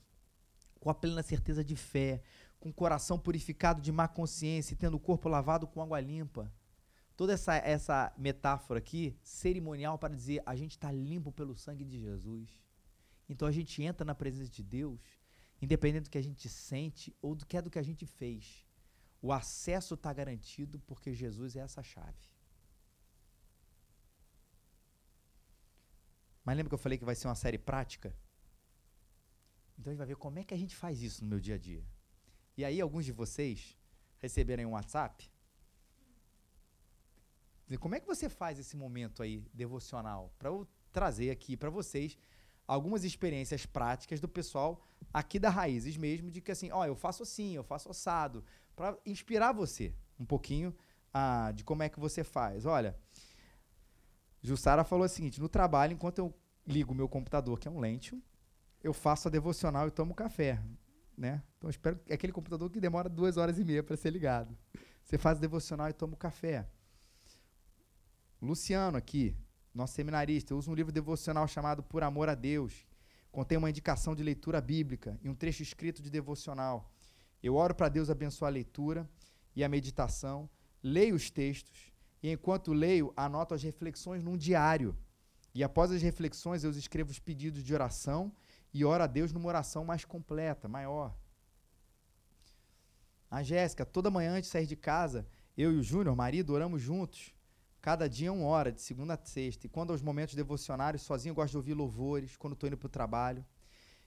[0.78, 2.20] com a plena certeza de fé,
[2.60, 6.52] com o coração purificado de má consciência e tendo o corpo lavado com água limpa.
[7.16, 11.98] Toda essa, essa metáfora aqui, cerimonial, para dizer a gente está limpo pelo sangue de
[11.98, 12.60] Jesus.
[13.26, 15.00] Então a gente entra na presença de Deus,
[15.62, 18.66] independente do que a gente sente ou do que é do que a gente fez.
[19.22, 22.33] O acesso está garantido porque Jesus é essa chave.
[26.44, 28.14] Mas lembra que eu falei que vai ser uma série prática?
[29.78, 31.54] Então a gente vai ver como é que a gente faz isso no meu dia
[31.54, 31.84] a dia.
[32.56, 33.76] E aí, alguns de vocês
[34.18, 35.30] receberem um WhatsApp.
[37.80, 40.32] Como é que você faz esse momento aí devocional?
[40.38, 42.16] Para eu trazer aqui para vocês
[42.66, 44.80] algumas experiências práticas do pessoal
[45.12, 48.44] aqui da Raízes mesmo, de que assim, ó, eu faço assim, eu faço assado,
[48.76, 50.74] para inspirar você um pouquinho
[51.12, 52.64] ah, de como é que você faz.
[52.64, 52.96] Olha,
[54.44, 56.34] Jussara falou o seguinte: no trabalho, enquanto eu
[56.66, 58.20] ligo meu computador, que é um Lentium,
[58.82, 60.62] eu faço a devocional e tomo café.
[61.16, 61.42] Né?
[61.56, 64.54] Então, espero é aquele computador que demora duas horas e meia para ser ligado.
[65.02, 66.68] Você faz a devocional e toma o café.
[68.40, 69.34] Luciano aqui,
[69.72, 72.86] nosso seminarista, usa um livro devocional chamado Por Amor a Deus.
[73.32, 76.92] contém uma indicação de leitura bíblica e um trecho escrito de devocional.
[77.42, 79.08] Eu oro para Deus abençoar a leitura
[79.56, 80.48] e a meditação,
[80.82, 81.93] leio os textos
[82.24, 84.96] e, enquanto leio, anoto as reflexões num diário.
[85.54, 88.32] E após as reflexões, eu escrevo os pedidos de oração
[88.72, 91.14] e oro a Deus numa oração mais completa, maior.
[93.30, 96.80] A Jéssica, toda manhã antes de sair de casa, eu e o Júnior, marido, oramos
[96.80, 97.34] juntos.
[97.82, 99.66] Cada dia uma hora, de segunda a sexta.
[99.66, 102.86] E quando aos momentos devocionários, sozinho, eu gosto de ouvir louvores, quando estou indo para
[102.86, 103.44] o trabalho.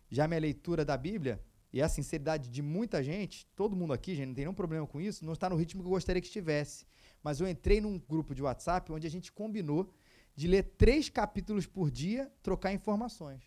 [0.09, 1.39] Já minha leitura da Bíblia,
[1.71, 4.99] e a sinceridade de muita gente, todo mundo aqui, gente, não tem nenhum problema com
[4.99, 6.87] isso, não está no ritmo que eu gostaria que estivesse.
[7.23, 9.93] Mas eu entrei num grupo de WhatsApp onde a gente combinou
[10.35, 13.43] de ler três capítulos por dia, trocar informações.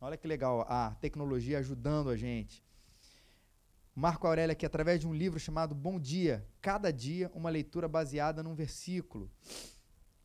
[0.00, 2.64] Olha que legal a tecnologia ajudando a gente.
[3.94, 8.42] Marco Aurélio aqui, através de um livro chamado Bom Dia, cada dia uma leitura baseada
[8.42, 9.30] num versículo.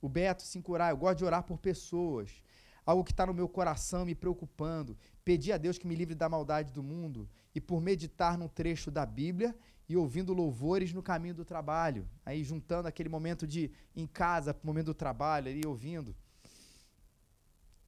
[0.02, 2.42] O Beto Sincurai, eu gosto de orar por pessoas
[2.90, 6.28] algo que está no meu coração me preocupando, pedir a Deus que me livre da
[6.28, 9.56] maldade do mundo e por meditar num trecho da Bíblia
[9.90, 14.86] e ouvindo louvores no caminho do trabalho, aí juntando aquele momento de em casa, momento
[14.86, 16.16] do trabalho, ali ouvindo.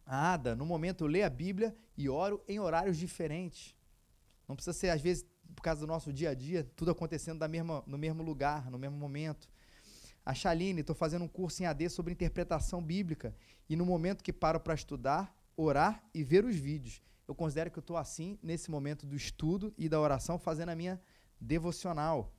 [0.03, 3.75] Ada, no momento eu leio a Bíblia e oro em horários diferentes.
[4.47, 5.23] Não precisa ser, às vezes,
[5.55, 8.79] por causa do nosso dia a dia, tudo acontecendo da mesma, no mesmo lugar, no
[8.79, 9.47] mesmo momento.
[10.25, 13.35] A Chaline, estou fazendo um curso em AD sobre interpretação bíblica
[13.69, 17.77] e no momento que paro para estudar, orar e ver os vídeos, eu considero que
[17.77, 20.99] eu estou assim nesse momento do estudo e da oração, fazendo a minha
[21.41, 22.31] devocional.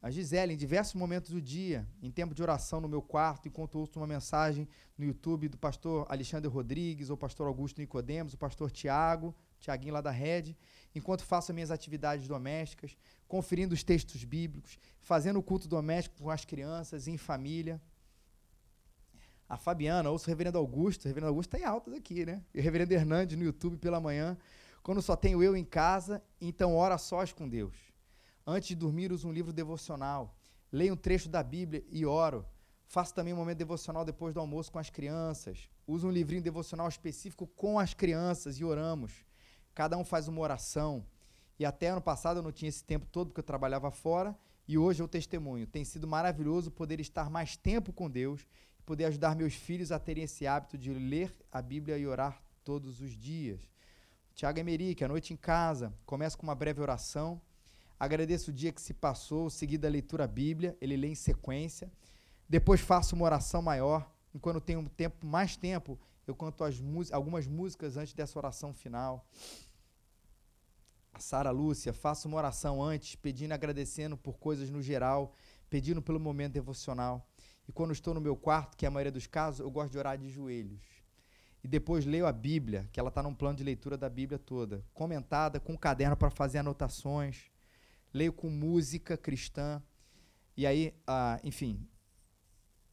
[0.00, 3.78] A Gisele, em diversos momentos do dia, em tempo de oração no meu quarto, enquanto
[3.78, 4.68] ouço uma mensagem
[4.98, 10.02] no YouTube do pastor Alexandre Rodrigues, ou pastor Augusto Nicodemos, o pastor Tiago, Tiaguinho lá
[10.02, 10.56] da Rede,
[10.94, 16.30] enquanto faço as minhas atividades domésticas, conferindo os textos bíblicos, fazendo o culto doméstico com
[16.30, 17.80] as crianças, em família.
[19.48, 22.42] A Fabiana, ouço o reverendo Augusto, o reverendo Augusto está em altas aqui, né?
[22.52, 24.36] E o reverendo Hernandes no YouTube pela manhã,
[24.84, 27.74] quando só tenho eu em casa, então ora sós com Deus.
[28.46, 30.38] Antes de dormir, uso um livro devocional,
[30.70, 32.46] leio um trecho da Bíblia e oro.
[32.86, 35.68] Faço também um momento devocional depois do almoço com as crianças.
[35.84, 39.24] Uso um livrinho devocional específico com as crianças e oramos
[39.74, 41.04] cada um faz uma oração.
[41.58, 44.78] E até ano passado eu não tinha esse tempo todo porque eu trabalhava fora, e
[44.78, 45.66] hoje eu testemunho.
[45.66, 48.46] Tem sido maravilhoso poder estar mais tempo com Deus
[48.78, 52.42] e poder ajudar meus filhos a terem esse hábito de ler a Bíblia e orar
[52.62, 53.60] todos os dias.
[54.34, 57.40] Tiago Emerick, a noite em casa, começa com uma breve oração.
[57.98, 61.90] Agradeço o dia que se passou, seguida a leitura Bíblia, ele lê em sequência.
[62.48, 64.12] Depois faço uma oração maior.
[64.34, 66.82] Enquanto tenho um tempo, mais tempo, eu canto as
[67.12, 69.24] algumas músicas antes dessa oração final.
[71.12, 75.32] A Sara Lúcia, faço uma oração antes, pedindo, agradecendo por coisas no geral,
[75.70, 77.24] pedindo pelo momento devocional.
[77.68, 79.98] E quando estou no meu quarto, que é a maioria dos casos, eu gosto de
[79.98, 80.82] orar de joelhos.
[81.64, 84.84] E depois leio a Bíblia, que ela está num plano de leitura da Bíblia toda,
[84.92, 87.50] comentada, com um caderno para fazer anotações.
[88.12, 89.82] Leio com música cristã.
[90.54, 91.88] E aí, ah, enfim,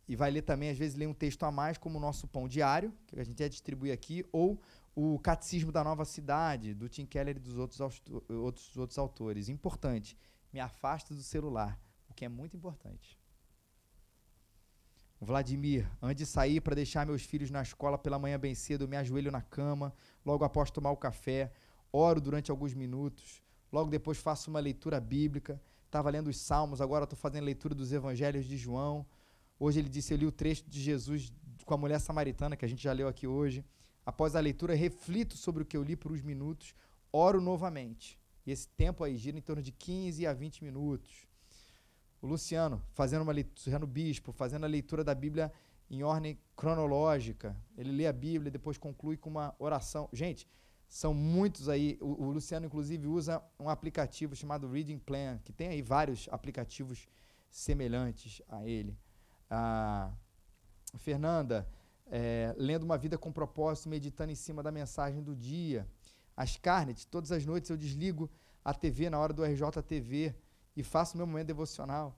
[0.08, 2.48] e vai ler também, às vezes, ler um texto a mais, como o nosso pão
[2.48, 4.62] diário, que a gente ia distribuir aqui, ou
[4.96, 7.80] o Catecismo da Nova Cidade, do Tim Keller e dos outros,
[8.28, 9.48] outros, outros autores.
[9.48, 10.18] Importante,
[10.52, 13.21] me afasta do celular, o que é muito importante.
[15.24, 18.88] Vladimir, antes de sair para deixar meus filhos na escola pela manhã bem cedo, eu
[18.88, 19.94] me ajoelho na cama,
[20.26, 21.52] logo após tomar o café,
[21.94, 23.40] oro durante alguns minutos,
[23.72, 25.62] logo depois faço uma leitura bíblica.
[25.86, 29.06] Estava lendo os Salmos, agora estou fazendo leitura dos Evangelhos de João.
[29.60, 31.32] Hoje ele disse: Eu li o trecho de Jesus
[31.66, 33.64] com a mulher samaritana, que a gente já leu aqui hoje.
[34.04, 36.74] Após a leitura, reflito sobre o que eu li por uns minutos,
[37.14, 38.20] oro novamente.
[38.44, 41.28] E esse tempo aí gira em torno de 15 a 20 minutos.
[42.22, 45.52] O Luciano, fazendo uma leitura, no Bispo, fazendo a leitura da Bíblia
[45.90, 47.56] em ordem cronológica.
[47.78, 50.08] Ele lê a Bíblia e depois conclui com uma oração.
[50.14, 50.48] Gente,
[50.88, 51.98] são muitos aí.
[52.00, 57.08] O, o, Luciano, inclusive, usa um aplicativo chamado Reading Plan, que tem aí vários aplicativos
[57.50, 58.96] semelhantes a ele
[59.52, 60.10] a
[60.96, 61.68] Fernanda,
[62.10, 65.86] é, lendo uma vida com propósito, meditando em cima da mensagem do dia.
[66.36, 68.32] As Carnet, todas as noites eu desligo
[68.64, 70.34] a TV na hora do RJTV
[70.76, 72.18] e faço meu momento devocional.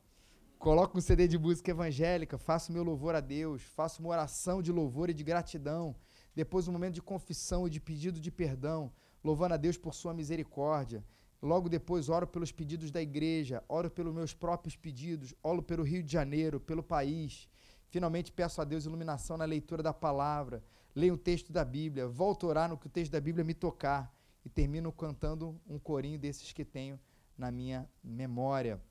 [0.57, 4.71] Coloco um CD de música evangélica, faço meu louvor a Deus, faço uma oração de
[4.71, 5.95] louvor e de gratidão.
[6.33, 8.91] Depois um momento de confissão e de pedido de perdão,
[9.23, 11.03] louvando a Deus por sua misericórdia.
[11.41, 16.01] Logo depois, oro pelos pedidos da igreja, oro pelos meus próprios pedidos, oro pelo Rio
[16.01, 17.49] de Janeiro, pelo país.
[17.89, 20.63] Finalmente, peço a Deus iluminação na leitura da palavra,
[20.95, 23.53] leio o texto da Bíblia, volto a orar no que o texto da Bíblia me
[23.53, 26.97] tocar e termino cantando um corinho desses que tenho
[27.43, 28.81] na minha memória.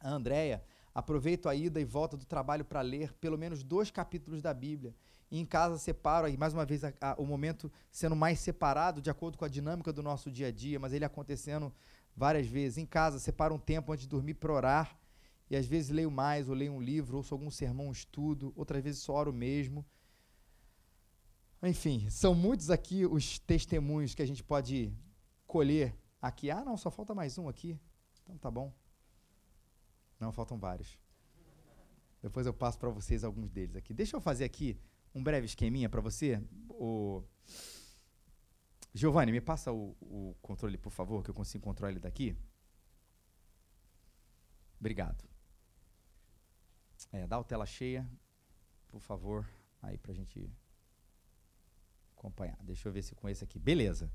[0.00, 4.42] A Andréia, aproveito a ida e volta do trabalho para ler pelo menos dois capítulos
[4.42, 4.92] da Bíblia
[5.30, 9.00] E em casa separo, aí mais uma vez a, a, o momento sendo mais separado
[9.00, 11.72] de acordo com a dinâmica do nosso dia a dia, mas ele acontecendo
[12.16, 12.78] várias vezes.
[12.78, 14.98] Em casa, separo um tempo antes de dormir para orar.
[15.48, 19.02] E às vezes leio mais, ou leio um livro, ouço algum sermão, estudo, outras vezes
[19.02, 19.86] só oro mesmo.
[21.62, 24.92] Enfim, são muitos aqui os testemunhos que a gente pode
[25.46, 26.50] colher aqui.
[26.50, 27.78] Ah, não, só falta mais um aqui.
[28.22, 28.72] Então tá bom.
[30.20, 30.96] Não, faltam vários.
[32.22, 33.92] Depois eu passo para vocês alguns deles aqui.
[33.92, 34.80] Deixa eu fazer aqui
[35.12, 36.40] um breve esqueminha para você.
[36.68, 37.24] O
[38.94, 42.36] Giovanni, me passa o, o, controle, por favor, que eu consigo controlar ele daqui.
[44.78, 45.24] Obrigado.
[47.10, 48.08] É, dá o tela cheia,
[48.88, 49.48] por favor,
[49.80, 50.48] aí para a gente
[52.12, 52.56] acompanhar.
[52.62, 53.58] Deixa eu ver se com esse aqui.
[53.58, 54.12] Beleza.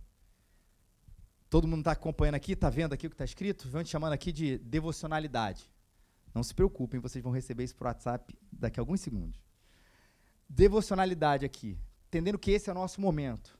[1.49, 3.69] Todo mundo está acompanhando aqui, está vendo aqui o que está escrito?
[3.69, 5.69] Vão te chamando aqui de devocionalidade.
[6.33, 9.39] Não se preocupem, vocês vão receber isso por WhatsApp daqui a alguns segundos.
[10.49, 11.77] Devocionalidade aqui,
[12.07, 13.57] entendendo que esse é o nosso momento.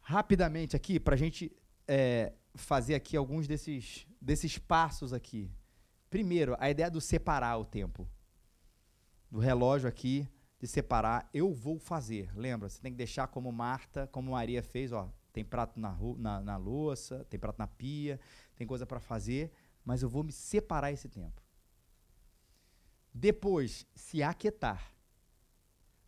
[0.00, 1.50] Rapidamente aqui, para a gente
[1.88, 5.50] é, fazer aqui alguns desses, desses passos aqui.
[6.08, 8.08] Primeiro, a ideia do separar o tempo.
[9.30, 10.28] Do relógio aqui,
[10.60, 12.30] de separar, eu vou fazer.
[12.36, 16.40] Lembra, você tem que deixar como Marta, como Maria fez, ó, tem prato na, na,
[16.40, 18.20] na louça, tem prato na pia,
[18.54, 19.52] tem coisa para fazer,
[19.84, 21.42] mas eu vou me separar esse tempo.
[23.12, 24.94] Depois, se aquietar.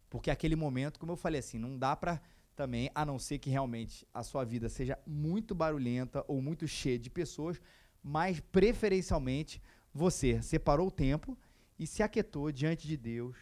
[0.09, 2.23] Porque aquele momento, como eu falei assim, não dá para
[2.55, 6.99] também, a não ser que realmente a sua vida seja muito barulhenta ou muito cheia
[6.99, 7.61] de pessoas,
[8.01, 9.61] mas preferencialmente
[9.93, 11.37] você separou o tempo
[11.77, 13.37] e se aquietou diante de Deus,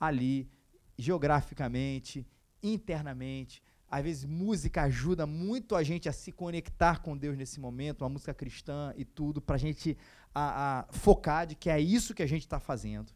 [0.00, 0.50] ali,
[0.96, 2.26] geograficamente,
[2.62, 3.62] internamente.
[3.88, 8.08] Às vezes, música ajuda muito a gente a se conectar com Deus nesse momento, uma
[8.08, 9.96] música cristã e tudo, para a gente
[10.34, 13.12] a, focar de que é isso que a gente está fazendo.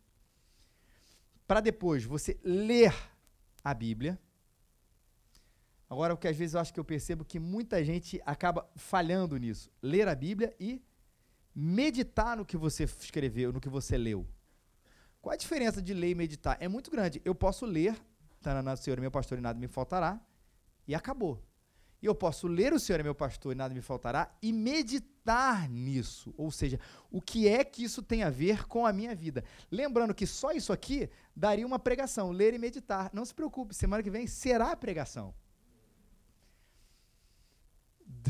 [1.47, 2.95] Para depois você ler
[3.65, 4.19] a Bíblia.
[5.89, 9.37] Agora, o que às vezes eu acho que eu percebo que muita gente acaba falhando
[9.37, 9.69] nisso.
[9.83, 10.81] Ler a Bíblia e
[11.53, 14.25] meditar no que você escreveu, no que você leu.
[15.21, 16.57] Qual a diferença de ler e meditar?
[16.61, 17.21] É muito grande.
[17.25, 18.01] Eu posso ler,
[18.41, 20.19] Tanana, Senhor meu pastor e nada me faltará,
[20.87, 21.43] e acabou.
[22.03, 25.69] E eu posso ler o Senhor é meu pastor e nada me faltará e meditar
[25.69, 26.33] nisso.
[26.37, 29.45] Ou seja, o que é que isso tem a ver com a minha vida?
[29.71, 33.11] Lembrando que só isso aqui daria uma pregação, ler e meditar.
[33.13, 35.35] Não se preocupe, semana que vem será a pregação.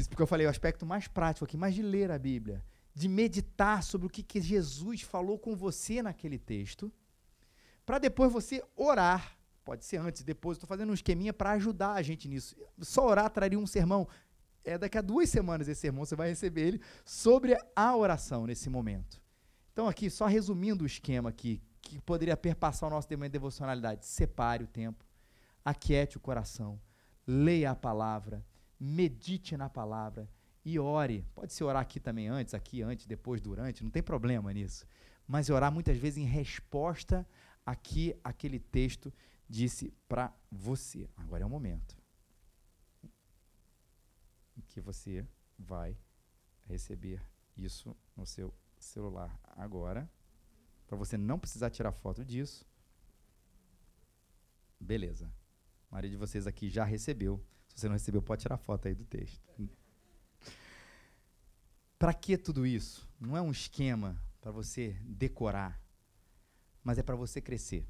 [0.08, 3.84] Porque eu falei o aspecto mais prático aqui, mas de ler a Bíblia, de meditar
[3.84, 6.92] sobre o que, que Jesus falou com você naquele texto,
[7.86, 10.56] para depois você orar Pode ser antes, depois.
[10.56, 12.56] Estou fazendo um esqueminha para ajudar a gente nisso.
[12.80, 14.08] Só orar traria um sermão.
[14.64, 18.68] É daqui a duas semanas esse sermão, você vai receber ele sobre a oração nesse
[18.68, 19.20] momento.
[19.72, 24.04] Então, aqui, só resumindo o esquema aqui, que poderia perpassar o nosso tema de devocionalidade.
[24.04, 25.04] Separe o tempo,
[25.64, 26.80] aquiete o coração,
[27.26, 28.44] leia a palavra,
[28.78, 30.28] medite na palavra
[30.64, 31.24] e ore.
[31.34, 34.84] Pode ser orar aqui também antes, aqui antes, depois, durante, não tem problema nisso.
[35.26, 37.26] Mas orar muitas vezes em resposta
[37.64, 39.12] aqui aquele texto
[39.50, 41.10] disse para você.
[41.16, 41.98] Agora é o momento
[44.56, 45.26] em que você
[45.58, 45.98] vai
[46.66, 47.20] receber
[47.56, 50.08] isso no seu celular agora,
[50.86, 52.64] para você não precisar tirar foto disso.
[54.78, 55.26] Beleza.
[55.90, 57.44] A maioria de vocês aqui já recebeu.
[57.68, 59.42] Se você não recebeu, pode tirar foto aí do texto.
[61.98, 63.08] Para que tudo isso?
[63.18, 65.78] Não é um esquema para você decorar,
[66.82, 67.86] mas é para você crescer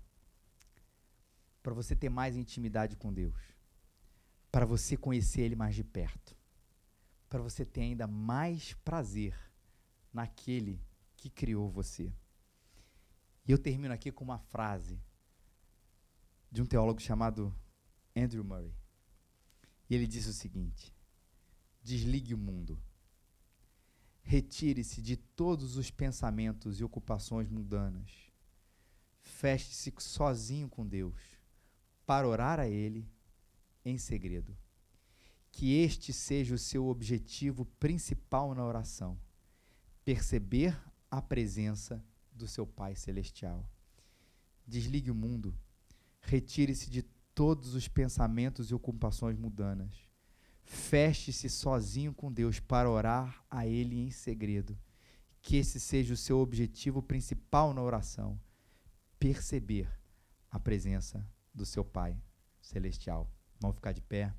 [1.70, 3.40] para você ter mais intimidade com Deus,
[4.50, 6.36] para você conhecer Ele mais de perto,
[7.28, 9.38] para você ter ainda mais prazer
[10.12, 10.82] naquele
[11.16, 12.12] que criou você.
[13.46, 15.00] E eu termino aqui com uma frase
[16.50, 17.54] de um teólogo chamado
[18.16, 18.74] Andrew Murray.
[19.88, 20.92] E ele disse o seguinte:
[21.84, 22.82] desligue o mundo.
[24.22, 28.10] Retire-se de todos os pensamentos e ocupações mundanas.
[29.20, 31.39] Feche-se sozinho com Deus
[32.10, 33.08] para orar a Ele
[33.84, 34.58] em segredo.
[35.52, 39.16] Que este seja o seu objetivo principal na oração:
[40.04, 40.76] perceber
[41.08, 43.64] a presença do seu Pai Celestial.
[44.66, 45.56] Desligue o mundo,
[46.20, 47.02] retire-se de
[47.32, 49.94] todos os pensamentos e ocupações mundanas.
[50.64, 54.76] Feche-se sozinho com Deus para orar a Ele em segredo.
[55.40, 58.36] Que esse seja o seu objetivo principal na oração:
[59.16, 59.88] perceber
[60.50, 61.24] a presença
[61.60, 62.16] do seu Pai
[62.60, 63.30] celestial.
[63.60, 64.34] Vamos ficar de pé.